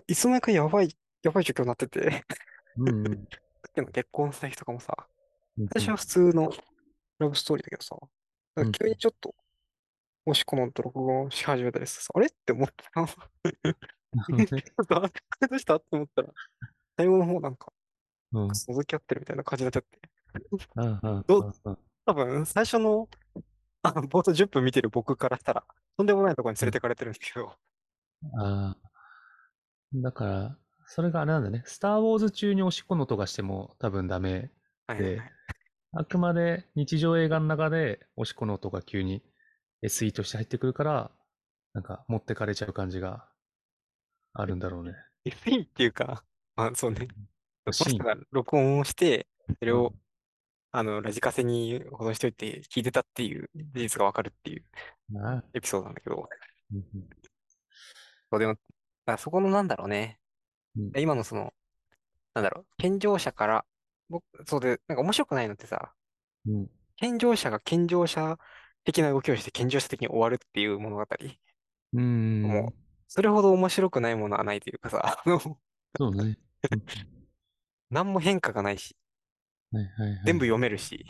[0.00, 2.24] い、いつの間にかやばい、やばい状況になってて、
[2.76, 3.04] うんうん。
[3.04, 4.94] さっきの結婚した日とかもさ、
[5.58, 6.50] うん最初は普通の
[7.18, 7.96] ラブストーリーだけどさ、
[8.56, 9.34] なんか急にちょっと、
[10.26, 12.26] もしこのと録音し始めたりしてさ、あれ？
[12.26, 13.02] って思ってた。
[14.30, 15.10] など
[15.50, 16.32] うしたって思ったら、
[16.96, 17.72] 最後の方なんか、
[18.34, 19.98] うん覗き合ってるみたいな感じになっちゃって。
[20.76, 23.08] あああどああ多分、最初の、
[23.82, 25.64] あの、冒頭10分見てる僕からしたら、
[25.96, 27.56] とんでもないところに連れてかれてるんですけど、
[28.38, 28.76] ああ
[29.94, 31.62] だからそれがあれなんだね。
[31.66, 34.30] スター・ウォーズ中におしっこの音がしても多分ダメ。
[34.40, 34.50] で
[34.86, 35.32] はいはいはい。
[35.96, 39.22] あくまで日常映画の中でおしっこの音が急に
[39.84, 41.10] SE として入ってくるから、
[41.72, 43.28] なんか持ってかれちゃう感じが
[44.32, 44.94] あるんだろうね。
[45.24, 46.24] SE っていうか、
[46.56, 47.08] まあそうね、
[47.72, 49.26] シーン人が録音をして、
[49.58, 50.00] それをうん、
[50.72, 54.64] あの、ラジカセに保存しといて聞いてたっていう事実がわかるっていう
[55.54, 56.28] エピソードなんだけど、
[56.72, 56.84] うん
[58.30, 58.56] そうでも、
[59.18, 60.18] そこのなんだろうね、
[60.76, 60.92] うん。
[61.00, 61.52] 今のその、
[62.34, 63.64] なんだろう、健常者から、
[64.08, 65.92] 僕、そうで、なんか面白くないのってさ、
[66.46, 66.70] うん。
[66.96, 68.38] 健常者が健常者
[68.84, 71.06] 的な動きをして健常者的に終わるっていう物語。
[71.92, 72.00] うん。
[72.00, 72.42] うん。
[72.42, 72.74] もう、
[73.06, 75.58] それほど面白くないものはないというかさ、あの、そ
[76.08, 76.38] うね。
[77.94, 78.96] 何も変化がないし、
[79.72, 80.22] うんはいはいはい。
[80.26, 81.06] 全部読めるし、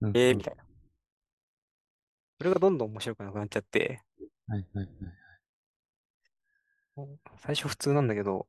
[0.00, 0.64] うんえーみたいな。
[2.38, 4.02] それがどんどん面白くなくなっちゃって、
[4.48, 4.86] はいはい
[6.96, 7.08] はい。
[7.38, 8.48] 最初普通なんだけど、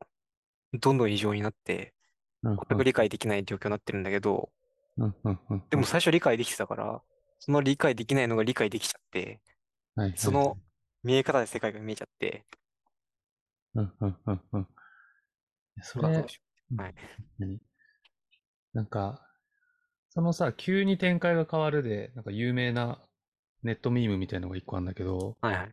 [0.74, 1.94] どんどん異常になって、
[2.42, 4.50] うん全く理解できない状況になってるんだけど、
[4.98, 7.02] うんうんうんでも最初理解できてたから、
[7.38, 9.42] その理解できないのが理解できちゃって、
[9.96, 10.58] はいはいその
[11.04, 12.46] 見え方で世界が見えちゃって、
[13.76, 14.68] うんうんうんうん。
[15.82, 16.96] それまあどうしよううんはい
[17.40, 17.60] 何
[18.74, 19.26] なんか、
[20.10, 23.00] そのさ、急に展開が変わるで、なんか有名な
[23.64, 25.70] ネットミームみたいなのが一個あるんだけど、はいはい。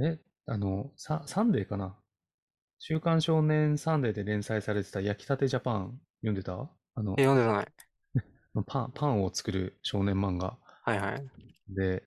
[0.00, 1.96] え、あの、サ、サンデーかな？
[2.78, 6.68] 週刊少年サンデーで連載されてた焼きたてジャぱん読んでた？
[6.94, 7.66] あのえ、、読んでない。
[8.66, 11.28] パン、パンを作る少年漫画はいはい。
[11.68, 12.02] で、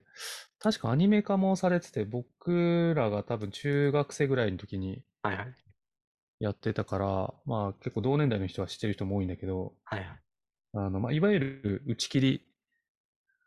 [0.58, 5.65] 確かアニメ化もされてて、僕らが多分中学生ぐらいの時にはいはい。
[6.38, 10.20] やってたから、まあ結構同年代の人は知ってる人も多いんだけど、はいはい。
[10.74, 12.46] あの、まあ、いわゆる打ち切り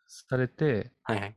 [0.07, 1.35] されて、はいはい。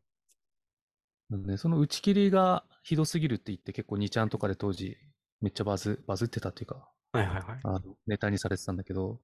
[1.31, 4.97] あのね、その打ち切りがひどすぎるって言って結構2ちゃんとかで当時
[5.41, 7.61] めっちゃバズ、バズってたっていうか、はいはいはい。
[7.63, 9.21] あの、ネタにされてたんだけど、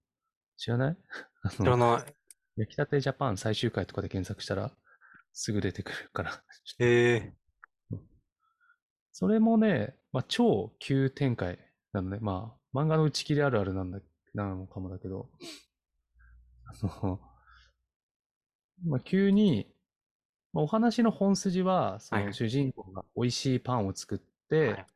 [0.57, 0.97] 知らない？
[1.43, 2.15] あ知らの、ない。
[2.57, 4.73] 焼きたてジャパン最終回とかで検索したら
[5.33, 6.43] すぐ出てくるから、
[6.81, 7.35] ええ
[9.13, 11.59] それもね、まあ、超急展開
[11.93, 12.19] なのね。
[12.21, 14.01] まあ、漫画の打ち切りあるあるなんだ、
[14.35, 15.29] なのかもだけど、
[16.83, 17.21] あの、
[18.85, 19.67] まあ、急に、
[20.53, 24.87] まあ、お話の本筋は、その主人公が美味しいパンを作って、はい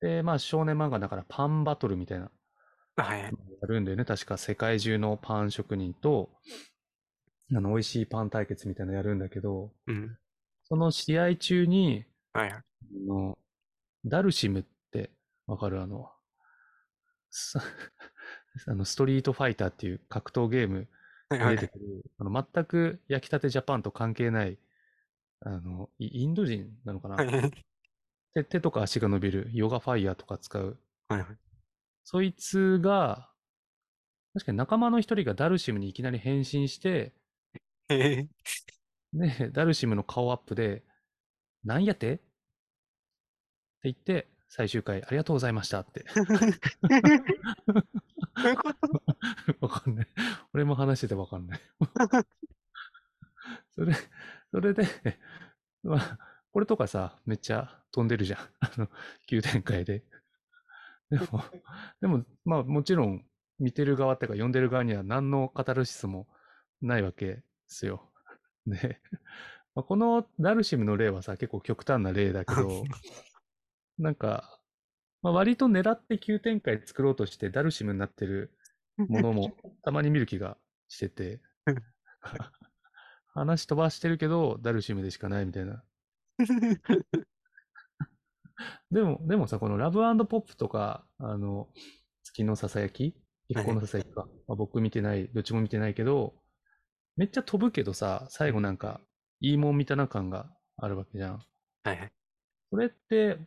[0.00, 2.30] で、まあ少年漫画だからパンバトルみたいな
[2.96, 3.32] はいはい。
[3.60, 4.04] やるんだよね。
[4.04, 6.30] 確か世界中のパン職人と、
[7.54, 10.16] あの、美味しいパン対決みたいなのやるんだけど、うん。
[10.64, 12.58] その試合中に、はいはい。
[12.58, 12.62] あ
[13.06, 13.38] の、
[14.04, 15.10] ダルシムって
[15.48, 16.12] わかるあの、
[17.30, 17.60] さ
[18.66, 20.88] あの、ストリートファイターっていう格闘ゲーム
[21.30, 24.58] 出てくる、あの、全く焼きたてジャパンと関係ない、
[25.40, 27.16] あの、イインド人なのかな？
[27.16, 27.50] はいはい。
[28.34, 30.78] 手手とか足が伸びるヨガファイヤーとか使う。
[31.08, 31.38] はいはい。
[32.04, 33.30] そいつが、
[34.34, 37.12] 確かに仲間の一人がダルシムにいきなり変身して、
[37.88, 38.28] ええ
[39.12, 40.84] で、ダルシムの顔アップで、
[41.64, 42.14] なんやて？
[42.14, 42.24] って
[43.84, 46.04] 言って、最終回ありがとうございましたって。
[46.14, 46.22] ど
[48.44, 50.06] ういうことわかんない。
[50.54, 51.60] 俺も話しててわかんない。
[53.74, 53.94] それ、
[54.50, 54.86] それで、
[55.82, 56.18] まあ、
[56.52, 58.40] これとかさ、めっちゃ飛んでるじゃん。
[58.60, 58.88] あの、
[59.26, 60.04] 急展開で。
[61.10, 61.44] でも、
[62.00, 63.24] でも、まあもちろん、
[63.58, 66.28] 見てる側っていうか、読んでる側には何のカタルシスも
[66.80, 68.10] ないわけですよ。
[68.66, 69.00] で、
[69.74, 72.84] まあ、このダルシムの例はさ、結構極端な例だけど、
[73.98, 74.58] なんか、
[75.22, 78.52] まあ、割と狙って急展開作ろうとしてダルシムになってる
[78.96, 80.56] ものも たまに見る気が
[80.88, 81.40] してて、
[83.34, 85.84] 話飛ばしてるけど、ダルシムでしかないみたいな。
[88.90, 91.68] でも、でもさ、このラブポップとか、あの、
[92.24, 93.14] 月のささやき？
[93.48, 94.28] 一行のささやきか。
[94.46, 96.34] まあ、僕見てない、どっちも見てないけど、
[97.16, 99.00] めっちゃ飛ぶけどさ、最後なんか、
[99.40, 101.44] いいもんみたいな感があるわけじゃん。
[101.84, 102.12] はいはい。
[102.70, 103.38] それって、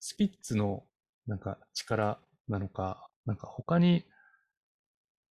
[0.00, 0.84] スピッツの、
[1.26, 4.04] なんか、力なのか、なんか他に、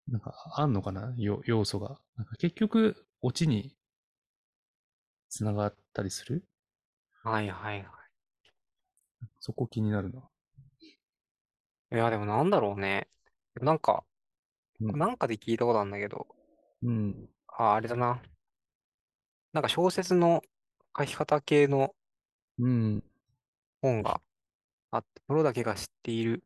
[0.07, 1.13] なんか、あんのかな？
[1.17, 1.99] よ要素が。
[2.17, 3.75] なんか結局、オチに、
[5.29, 6.43] つながったりする？
[7.23, 7.85] はいはいはい。
[9.39, 10.21] そこ気になるな。
[11.91, 13.07] いや、でもなんだろうね。
[13.61, 14.03] なんか、
[14.81, 16.27] うんなんかで聞いたことあるんだけど、
[16.83, 17.29] うん。
[17.47, 18.21] あ、あれだな。
[19.53, 20.41] なんか小説の
[20.97, 21.95] 書き方系の
[22.59, 23.03] うん。
[23.81, 24.19] 本が
[24.91, 26.43] あって、プロだけが知っている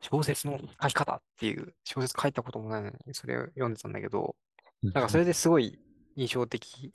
[0.00, 4.36] 小説の書き方っていう小説書いたこともないのに、それを読んでたんだけど、
[4.82, 5.78] なんかそれですごい
[6.16, 6.92] 印象的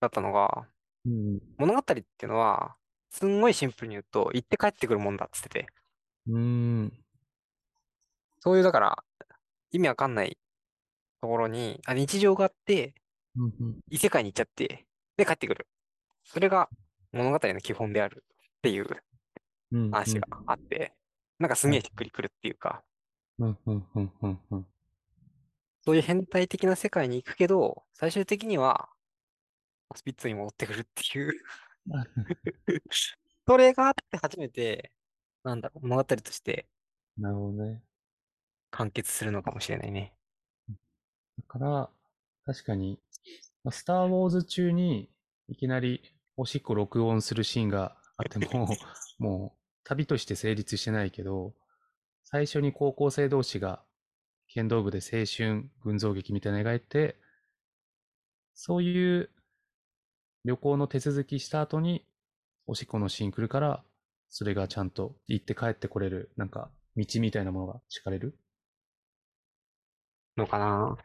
[0.00, 0.66] だったのが、
[1.04, 1.40] うん。
[1.58, 2.76] 物語っていうのは、
[3.10, 5.66] すんごいシンプルに言うと、行って帰ってくるもんだっつってて、
[6.28, 6.92] うん。
[8.40, 9.04] そういう、だから、
[9.72, 10.38] 意味わかんない
[11.20, 12.94] ところに、あ、日常があって、
[13.36, 13.80] うん。
[13.90, 15.66] 異世界に行っちゃって、で、帰ってくる。
[16.24, 16.68] それが
[17.12, 18.96] 物語の基本であるっていううん。
[19.90, 20.94] 話があって、
[21.38, 22.84] なんかすげえしっくりくるっていうか、
[23.38, 23.58] うん。
[23.66, 23.88] うん。
[23.94, 24.12] うん。
[24.22, 24.40] うん。
[24.50, 24.66] うん。
[25.82, 28.88] そういう変態的な世界に行くけど、最終的には、
[29.94, 31.32] スピッツに戻ってくるっていう
[33.46, 34.92] それがあって初めて、
[35.44, 36.68] なんだろう、物語として
[37.18, 37.82] なるほどね。
[38.70, 40.14] 完結するのかもしれないね。
[41.38, 41.90] だから、
[42.44, 42.98] 確かに、
[43.64, 45.10] まあスター・ウォーズ中に
[45.48, 46.02] いきなり
[46.36, 48.68] おしっこ録音するシーンがあっても、
[49.18, 51.54] もう旅として成立してないけど、
[52.24, 53.82] 最初に高校生同士が
[54.48, 57.16] 剣道部で青春群像劇みたいなの描いて、
[58.54, 59.30] そういう
[60.44, 62.04] 旅行の手続きした後に
[62.66, 63.82] おしっこのシーン来るから、
[64.28, 68.38] それがちゃんと行って帰ってこれる、なんか道みたいなものが敷かれる？
[70.36, 70.96] のかな？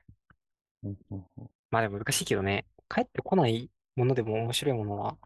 [0.84, 2.66] うんうんうんまあでも難しいけどね。
[2.88, 5.18] 帰ってこないものでも面白いものは、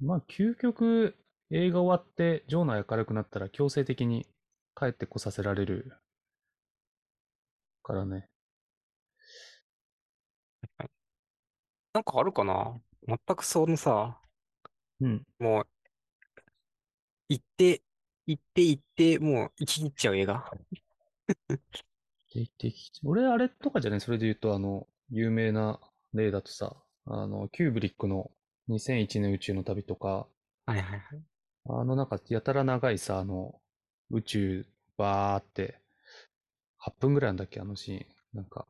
[0.00, 1.14] まあ、究極、
[1.50, 4.28] 映画終わって、場内明るくなったら強制的に
[4.76, 5.92] 帰ってこさせられる
[7.82, 8.28] からね。
[11.92, 12.80] なんかあるかな？
[13.06, 14.20] 全くそのさ、
[15.00, 15.26] うん。
[15.38, 15.66] もう、
[17.28, 17.82] 行って、
[18.26, 20.44] 行って行って、もう行き切っちゃう映画？
[22.34, 25.80] でで俺、あれとかじゃね、それで言うと、あの、有名な
[26.12, 28.30] 例だとさ、あの、キューブリックの
[28.68, 30.28] 2001年宇宙の旅とか、
[30.66, 31.35] はいはいはい。
[31.68, 33.60] あの、なんか、やたら長いさ、あの、
[34.10, 35.80] 宇宙、バーって、
[36.78, 38.06] 8分ぐらいなんだっけ、あのシーン。
[38.34, 38.66] なんか、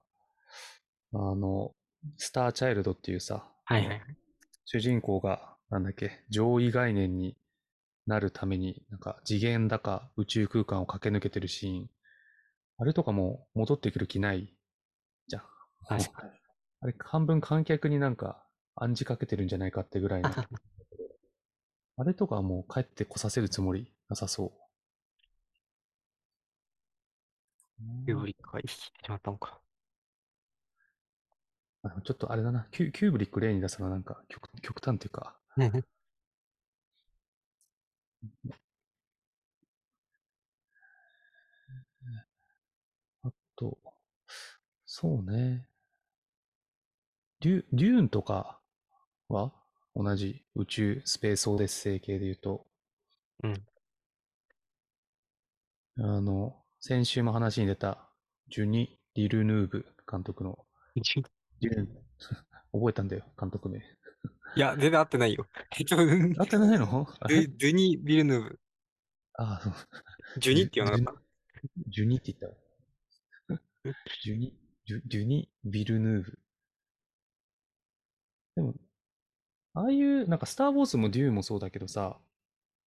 [1.12, 1.74] あの、
[2.16, 4.00] スターチャイルドっていうさ、はいはいはい。
[4.64, 7.36] 主人公が、なんだっけ、上位概念に
[8.06, 11.90] なるために、なんか次元だか宇宙空間を駆け抜けてるシーン。
[12.78, 14.54] あれとかもう戻ってくる気ない
[15.28, 15.42] じゃん。
[15.88, 16.24] 確か
[16.80, 20.30] あれ半分観客になんか暗示かけてるんじゃないかってぐらいの。
[21.98, 24.52] あれとかはもう帰ってこさせるつもりなさそう。
[28.06, 29.60] キューブリックが生きてしまったのか。
[31.82, 35.38] あちょっとあれだな、キュキューブリック例に出すのはなんか極極端っていうか、
[43.22, 43.76] あと、
[44.86, 45.68] そうね。
[47.40, 48.60] デュデューンとか
[49.28, 49.52] は
[49.98, 52.66] 同じ宇宙スペースオデッセイ系で言うと、
[53.42, 53.66] うん。
[55.98, 58.06] あの、先週も話に出た
[58.48, 60.66] ジュニ・リルヌーブ監督の
[61.60, 61.86] デューン、
[62.72, 63.78] 覚えたんだよ、監督名。
[63.78, 65.46] いや、全然合ってないよ。
[66.38, 67.06] 合ってないの？
[67.20, 67.38] あれ？
[67.40, 68.60] ゥドゥニ・ビルヌーブ。
[69.34, 70.40] あ、そう。
[70.40, 71.22] ジュニって言わなかった？
[71.88, 73.60] ジュニって言ったわ。
[74.22, 74.54] ジュニ、
[74.84, 76.38] ジュジュニ・ビルヌーブ。
[78.56, 78.74] でも、
[79.76, 82.18] ああいう、なんかスター・ウォーズもデューンもそうだけどさ、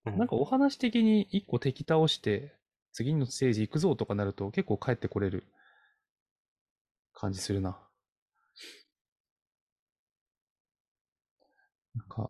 [0.06, 2.56] うんなんかお話的に一個敵倒して、
[2.92, 5.44] 次のステージ行くぞとかなると結構帰ってこれる
[7.12, 7.78] 感じするな。
[11.94, 12.28] なんか、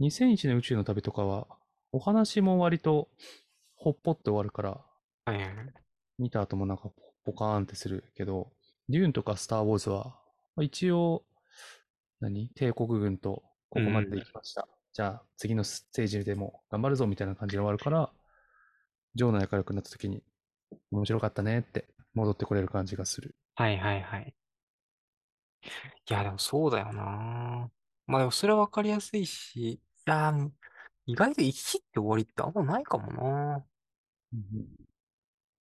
[0.00, 1.46] 2001年宇宙の旅とかは、
[1.92, 3.08] お話も割と
[3.76, 4.70] ほっぽって終わるから、
[5.26, 5.54] はいはいはい。
[6.18, 6.92] 見た後もなんかポ
[7.26, 8.50] ポカーンってするけど、
[8.88, 10.16] デューンとかスター・ウォーズは、
[10.56, 11.24] まあ一応、
[12.20, 12.48] 何？
[12.48, 14.68] 帝国軍とここまで行きました。
[14.92, 18.12] じゃあ次のステージでも頑張るぞみたいな感じで終わるから、
[19.16, 20.22] ジョーの仲良くなった時に、
[20.92, 23.34] 面白かったねって戻ってこれる感じがする。
[23.56, 24.32] はいはいはい。
[26.08, 27.68] いや、でもそうだよな。
[28.06, 30.50] まあでもそれはわかりやすいし、いやー、
[31.06, 33.64] 意外と生き切って終わりってあんまないかもな。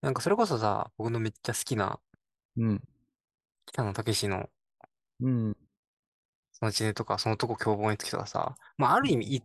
[0.01, 1.99] なんかそれこそさ、僕のめっちゃ好きな
[2.57, 2.83] うん。
[3.65, 4.49] 北野武の
[5.21, 5.57] うん。
[6.53, 9.43] その地ねとか、そのとこ凶暴につきとかさ、まあある意味い、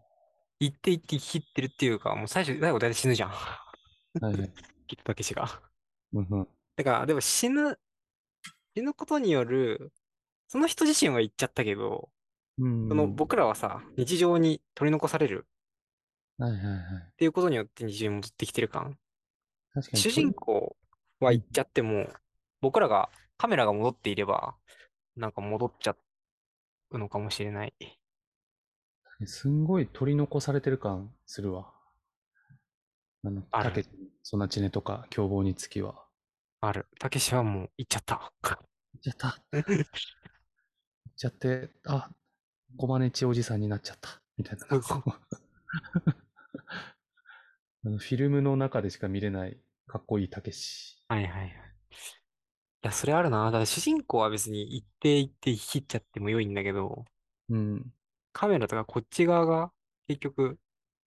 [0.61, 3.31] 言って言って生き切ってるっていうか、もう最初、最後大体死ぬじゃん。
[3.31, 3.61] は
[4.21, 4.53] いはい。
[4.87, 5.63] 北野武が。
[6.13, 6.49] うんうん。
[6.77, 7.79] だから、でも死ぬ、
[8.77, 9.93] 死ぬことによる、
[10.49, 12.11] その人自身は言っちゃったけど、
[12.59, 12.89] うん。
[12.89, 15.47] その僕らはさ、日常に取り残される
[16.39, 16.77] はいはいはい。
[17.13, 18.97] っていうことによって日常に戻ってきてる感。
[19.75, 20.03] 確かに。
[20.03, 20.77] 主人公
[21.21, 22.09] は言っちゃっても、
[22.61, 24.57] 僕らが、カメラが戻っていれば、
[25.17, 25.97] なんか戻っちゃ
[26.91, 27.75] うのかもしれない。
[29.27, 31.73] すんごい取り残されてる感するわ。
[33.25, 33.89] あの、たけし、
[34.23, 36.05] そんなちねとか、凶暴につきは。
[36.61, 36.87] ある。
[37.01, 38.33] たけしはもう行っちゃった。
[38.43, 39.39] 行っちゃった。
[39.53, 39.85] 行っ
[41.17, 42.11] ちゃって、あ、
[42.77, 44.23] コマネチおじさんになっちゃった。
[44.37, 44.67] みたいな。
[47.85, 51.05] あのフィルムの中でしか見れないかっこいいたけし。
[51.09, 51.68] はいはいはい。
[52.85, 53.45] いや、それあるな。
[53.47, 57.05] だから主人公は別に行って行って引っちゃっても良いんだけど、
[57.49, 57.93] うん。
[58.33, 59.73] カメラとかこっち側が
[60.07, 60.59] 結局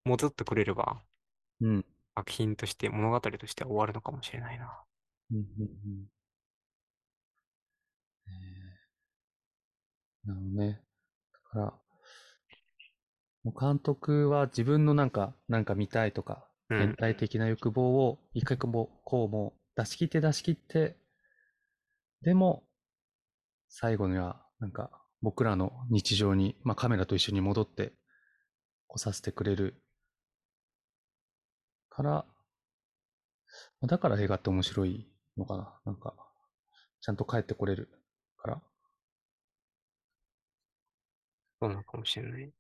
[0.06, 1.04] 戻ってくれれば、
[1.62, 1.86] うん。
[2.16, 4.86] 作品として、物語としては終わるのかもしれないな。
[5.32, 6.08] うんうんうん
[8.28, 10.82] えーなるほどね。
[11.34, 11.74] だから、
[13.44, 20.96] もう監督は自分のなんか、なんか見たいとか、うん変態的な欲望を一回こう、こうもう出し切って出し切って、
[22.24, 22.64] でも、
[23.70, 24.92] 最後には、なんか、
[25.24, 27.94] 僕らの日常に、まあカメラと一緒に戻って、
[28.88, 29.82] 来させてくれる
[31.90, 32.26] から、
[33.86, 35.08] だから映画って面白い
[35.38, 35.80] のかな。
[35.86, 36.14] なんか、
[37.02, 37.90] ちゃんと帰ってこれる
[38.38, 38.62] から。
[41.62, 42.54] そうなのかもしれない。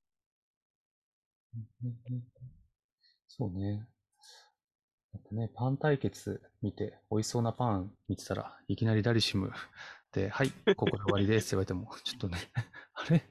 [3.28, 3.88] そうね。
[5.32, 9.52] ね、パン対決見て、美味しそうなパン見てたらいきなりダリシム
[10.12, 12.38] で、はい、ここで終わりですって言われても、 ちょっとね、
[12.94, 13.24] あれ？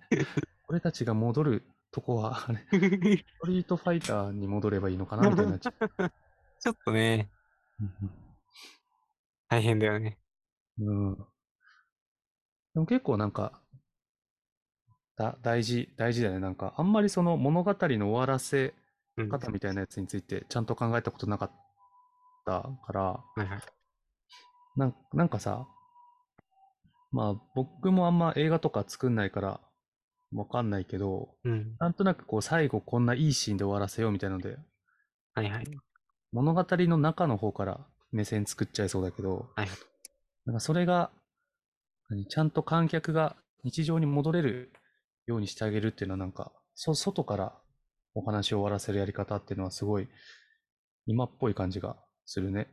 [0.69, 2.71] 俺たちが戻るとこは、あれ、ス
[3.41, 5.29] トリートファイターに戻ればいいのかな？
[5.29, 6.11] みたいになっちゃう。
[6.61, 7.31] ちょっとね、
[9.49, 10.19] 大変だよね。
[10.79, 11.17] うん。
[12.75, 13.61] でも結構なんか、
[15.17, 16.41] だ大事、大事だよね。
[16.41, 18.75] なんか、あんまりその物語の終わらせ
[19.29, 21.51] 方みたいなやつについてちゃんと考えたことなかっ
[22.45, 23.61] たから、いはい。
[24.77, 25.67] なんなんかさ、
[27.13, 29.61] まあ僕もあんま映画とか作んないから
[30.33, 31.77] わかんないけど、うん。
[31.79, 34.57] なんとなくこう最後こんないいシーンで終わらせようみたいなので、
[35.35, 35.67] はいはい。
[36.33, 37.81] 物語の中の方から
[38.13, 39.69] 目線作っちゃいそうだけど、はい
[40.47, 41.11] なんかそれが、
[42.09, 44.73] 何ちゃんと観客が日常に戻れる
[45.27, 47.53] ようにしてあげるっていうのはなんか、そ、外から
[48.15, 50.09] お話を終わらせるやり方っていうのはすごい
[51.07, 51.97] 今っぽい感じが
[52.31, 52.69] するね。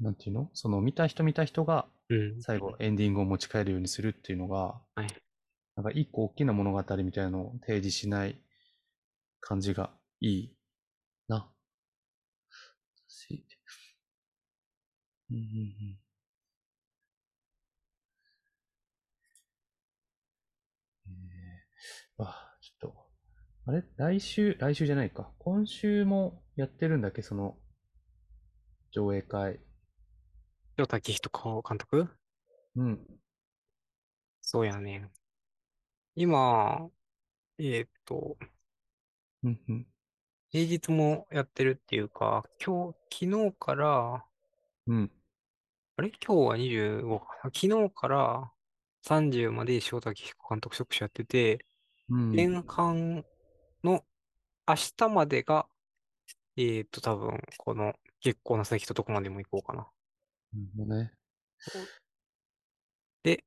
[0.00, 0.48] なんていうの？
[0.54, 2.40] その見た人見た人がうん。
[2.42, 5.06] 最後エンディングを持ち帰るようにするっていうのが、はい。
[5.76, 8.40] なんか一個大きな物語みたいなのを提示しない
[9.40, 9.90] 感じが
[10.20, 10.56] いい
[11.28, 11.50] な。
[13.08, 13.44] し
[15.30, 15.98] うんうんうん。
[21.08, 22.94] えー、あ、ちょっと、
[23.66, 23.82] あれ？
[23.96, 25.30] 来週、来週じゃないか。
[25.38, 27.22] 今週もやってるんだっけ？
[27.22, 27.56] その、
[28.92, 29.60] 上映会。
[30.78, 31.30] 塩滝人
[31.68, 32.08] 監督？
[32.76, 33.00] うん。
[34.40, 35.10] そうやね。
[36.14, 36.88] 今、
[37.58, 38.36] えーっと、
[39.42, 39.86] うんうん。
[40.50, 44.24] 平日もやってるっていうか、今日、昨日から、
[44.86, 45.10] うん。
[45.96, 46.12] あれ？
[46.24, 47.26] 今日は25か。
[47.52, 48.52] 昨日から
[49.04, 51.66] 30まで塩滝彦監督特集やってて、
[52.08, 52.32] うん。
[52.32, 53.24] 前半
[53.82, 54.04] の
[54.68, 55.66] 明日までが、
[56.56, 59.80] えーっと、多分、この月光なさきとどこまでも行こうかな。
[59.80, 59.86] な
[60.60, 61.12] るほどね。
[63.24, 63.44] で、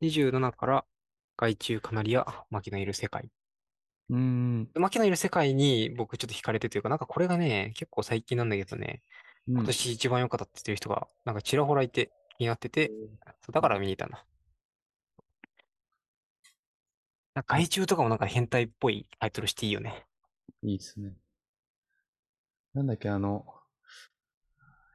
[0.00, 0.84] 27から
[1.36, 3.30] 害虫カナリア、牧のいる世界。
[4.10, 4.70] うーん。
[4.74, 9.02] 牧のいる世界に僕ちょっと惹かれてというか、なんかこれがね、結構最近なんだけどね、
[9.46, 12.90] うん今年一番良かったって言ってる人が、なんかちらほらいて気になってて、
[13.40, 14.24] そうだから見に行ったんだ。
[17.34, 20.04] なんか害虫とかもなんか変態っぽいタイトルしていいよね。
[20.62, 21.12] いいですね。
[22.74, 23.46] なんだっけ、あの、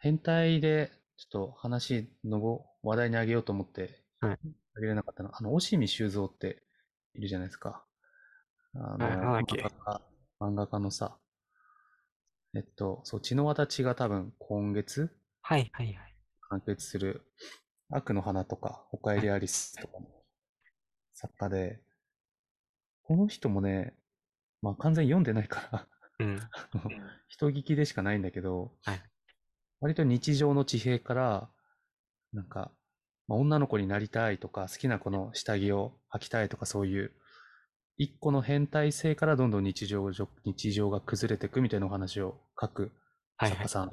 [0.02, 4.40] 変態で、ちょっと話のご話題にあげようと思って、はい
[4.76, 5.30] あげれなかったの。
[5.34, 6.64] あの、押見修造って
[7.14, 7.86] いるじゃないですか。
[8.74, 10.02] あの、はい漫画家
[10.40, 11.18] 漫画家のさ、
[12.56, 16.16] えっと、そう、血の形が多分今月はいはいはい。
[16.50, 17.22] 完結する
[17.90, 20.08] 悪の花とか、おかえりアリスとかの
[21.14, 21.80] 作家で、
[23.04, 23.96] この人もね、
[24.62, 25.88] まあ完全に読んでないから、
[26.24, 26.40] うん。
[27.28, 29.02] 人聞きでしかないんだけど、はい
[29.82, 31.50] 割と日常の地平から、
[32.32, 32.72] なんか、
[33.28, 37.12] まあ、女の子になりたいとか、好きな子の下着を履きたいとか、そういう、
[37.98, 40.10] 一個の変態性からどんどん日常
[40.46, 42.94] 日常が崩れていくみたいなお話を書く
[43.36, 43.58] はいはい。
[43.58, 43.92] 作家さん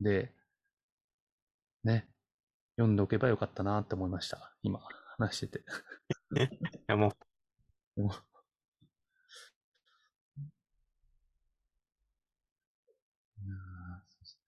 [0.00, 0.32] で、
[1.84, 2.06] ね、
[2.76, 4.54] 読んでおけばよかったなって思いました。
[4.62, 4.80] 今、
[5.18, 5.64] 話してて。
[6.36, 7.14] いやも
[7.96, 8.16] う、いやー
[14.08, 14.38] そうです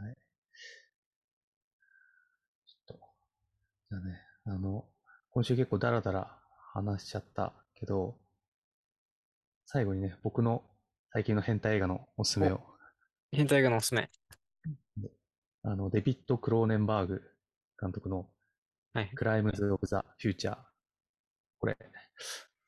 [0.00, 0.16] ねはい。
[2.66, 3.00] ちょっと、
[3.92, 4.86] じゃあね、あの、
[5.32, 6.38] 今週結構ダラダラ
[6.72, 8.16] 話しちゃったけど、
[9.66, 10.62] 最後にね、僕の
[11.12, 12.62] 最近の変態映画のおすすめを、
[13.32, 14.08] 変態映画のおすすめ。
[15.62, 17.22] あの、デビッド・クローネンバーグ
[17.78, 18.30] 監督の
[18.94, 19.10] はい。
[19.14, 20.58] クライムズ・オブ・ザ・フューチャー。
[21.58, 21.76] これ、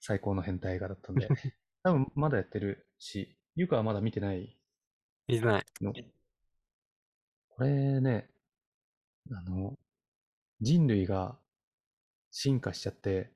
[0.01, 1.27] 最高の変態映画だったんで、
[1.85, 4.59] 多分まだやってるし、ゆかはまだ見てない
[5.27, 5.65] 見てない。
[5.81, 5.95] の。
[7.49, 8.29] これね、
[9.31, 9.79] あの、
[10.65, 11.37] 人類が
[12.31, 13.31] 進化しちゃって、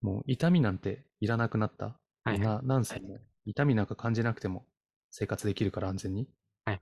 [0.00, 1.98] もう痛みなんていらなくなった？
[2.24, 4.64] はいな何歳も痛みなんか感じなくても
[5.10, 6.28] 生活できるから安全に？
[6.64, 6.80] はい。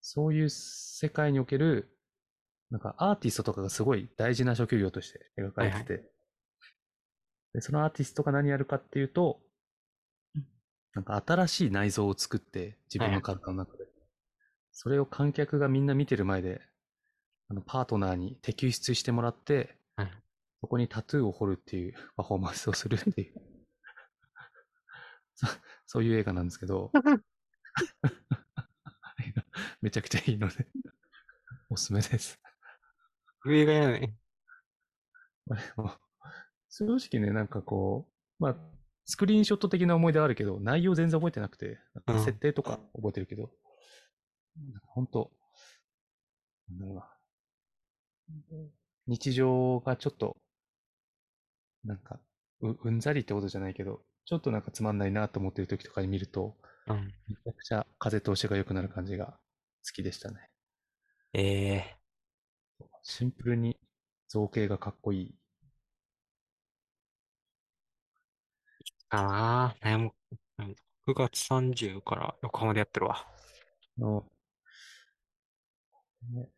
[0.00, 1.96] そういう世界における、
[2.70, 6.10] なんかアーティストとかがすごい大事な職業として描かれてて、
[7.54, 9.40] でそのアーティストが何やるかっていうと、
[10.94, 13.84] なんか新しい内臓を作って自分の体の中で、
[14.72, 16.60] それを観客がみんな見てる前で、
[17.50, 20.10] あのパートナーに摘出してもらって、はい
[20.60, 23.40] そこにタトゥーを彫るっていう パフォーマンスをするっていう、
[25.34, 25.46] そ
[25.86, 26.90] そういう映画なんですけど、
[29.80, 30.68] めちゃくちゃいいので、
[31.70, 32.38] おすすめです。
[33.48, 34.14] 映画やね。
[36.68, 38.06] 正直ね、なんかこ
[38.38, 38.56] う、まあ、
[39.06, 43.50] スクリーンショット的な思い出はあるけど、内容全然覚えてなくて、設定とか覚えてるけど、
[44.56, 45.32] なんか本当
[46.68, 47.19] なんだろうな。
[49.06, 50.38] 日常がちょっと、
[51.84, 52.18] なんか、
[52.60, 56.56] ううんざりってことじゃないけど、ちょっとなんかつまんないなと思ってる時とかに見ると、
[56.86, 57.14] うん。
[57.28, 59.38] めちゃくちゃ風通しが良くなる感じが
[59.86, 60.50] 好きでしたね。
[61.34, 62.00] ええ
[63.02, 63.78] シンプルに
[64.26, 65.34] 造形がかっこいい。
[69.08, 70.12] かな悩む。
[70.58, 70.76] うん
[71.06, 73.26] 9月30から横浜でやってるわ。
[73.98, 74.24] の、
[76.32, 76.48] ね、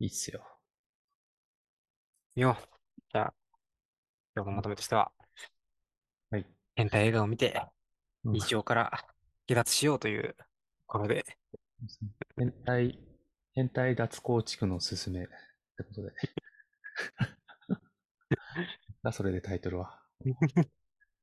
[0.00, 0.44] いいっすよ。
[2.36, 2.64] 見よう。
[3.12, 3.34] じゃあ、
[4.34, 5.12] 今日のまとめとしては、
[6.30, 6.46] はい。
[6.76, 7.62] 変態映画を見て、
[8.24, 8.90] うん日常から
[9.48, 10.44] 離脱しようというと
[10.86, 11.24] ころで、
[12.36, 12.98] 変態、
[13.54, 15.30] 変態脱構築のすすめって
[15.84, 16.12] ことで。
[19.02, 19.98] が、それでタイトルは。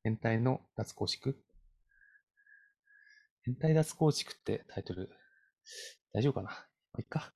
[0.04, 1.38] 変態の脱構築？
[3.44, 5.10] 変態脱構築ってタイトル、
[6.14, 6.50] 大丈夫かな？
[6.50, 6.56] ま
[6.98, 7.34] あいっか。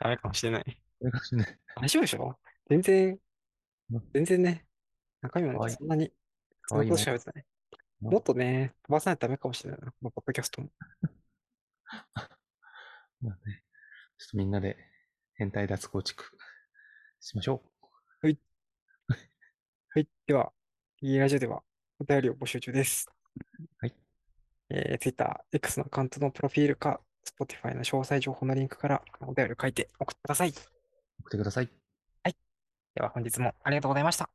[0.00, 0.80] ダメかもしれない。
[1.00, 2.38] 大丈夫でしょ？
[2.68, 3.18] 全然
[3.90, 4.66] うん、全然ね、
[5.22, 6.12] 中身もかわいいそんなに、
[6.66, 7.34] そんなことしか別ない。
[7.36, 7.44] うん
[8.00, 10.70] もっとね、飛ばさないとダメかもしれないな、このポッドキャストも。
[13.20, 13.64] まあね、
[14.18, 14.76] ちょっとみんなで
[15.34, 16.24] 変態脱構築
[17.18, 17.60] しましょ
[18.22, 18.38] はい。
[20.28, 20.52] では、
[21.00, 21.64] いいラジオでは
[21.98, 23.10] お便りを募集中です。
[23.78, 23.94] はい。
[24.68, 30.52] えー、Twitter、X のアカウントのプロフィールか、Spotify の詳細情報のリンクからお便りを書いて送ってください。
[31.18, 31.22] う。
[31.22, 31.70] 送ってください。
[32.94, 34.28] では本日もありがとうございました。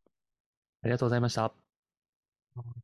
[0.84, 1.54] ありがとうございました。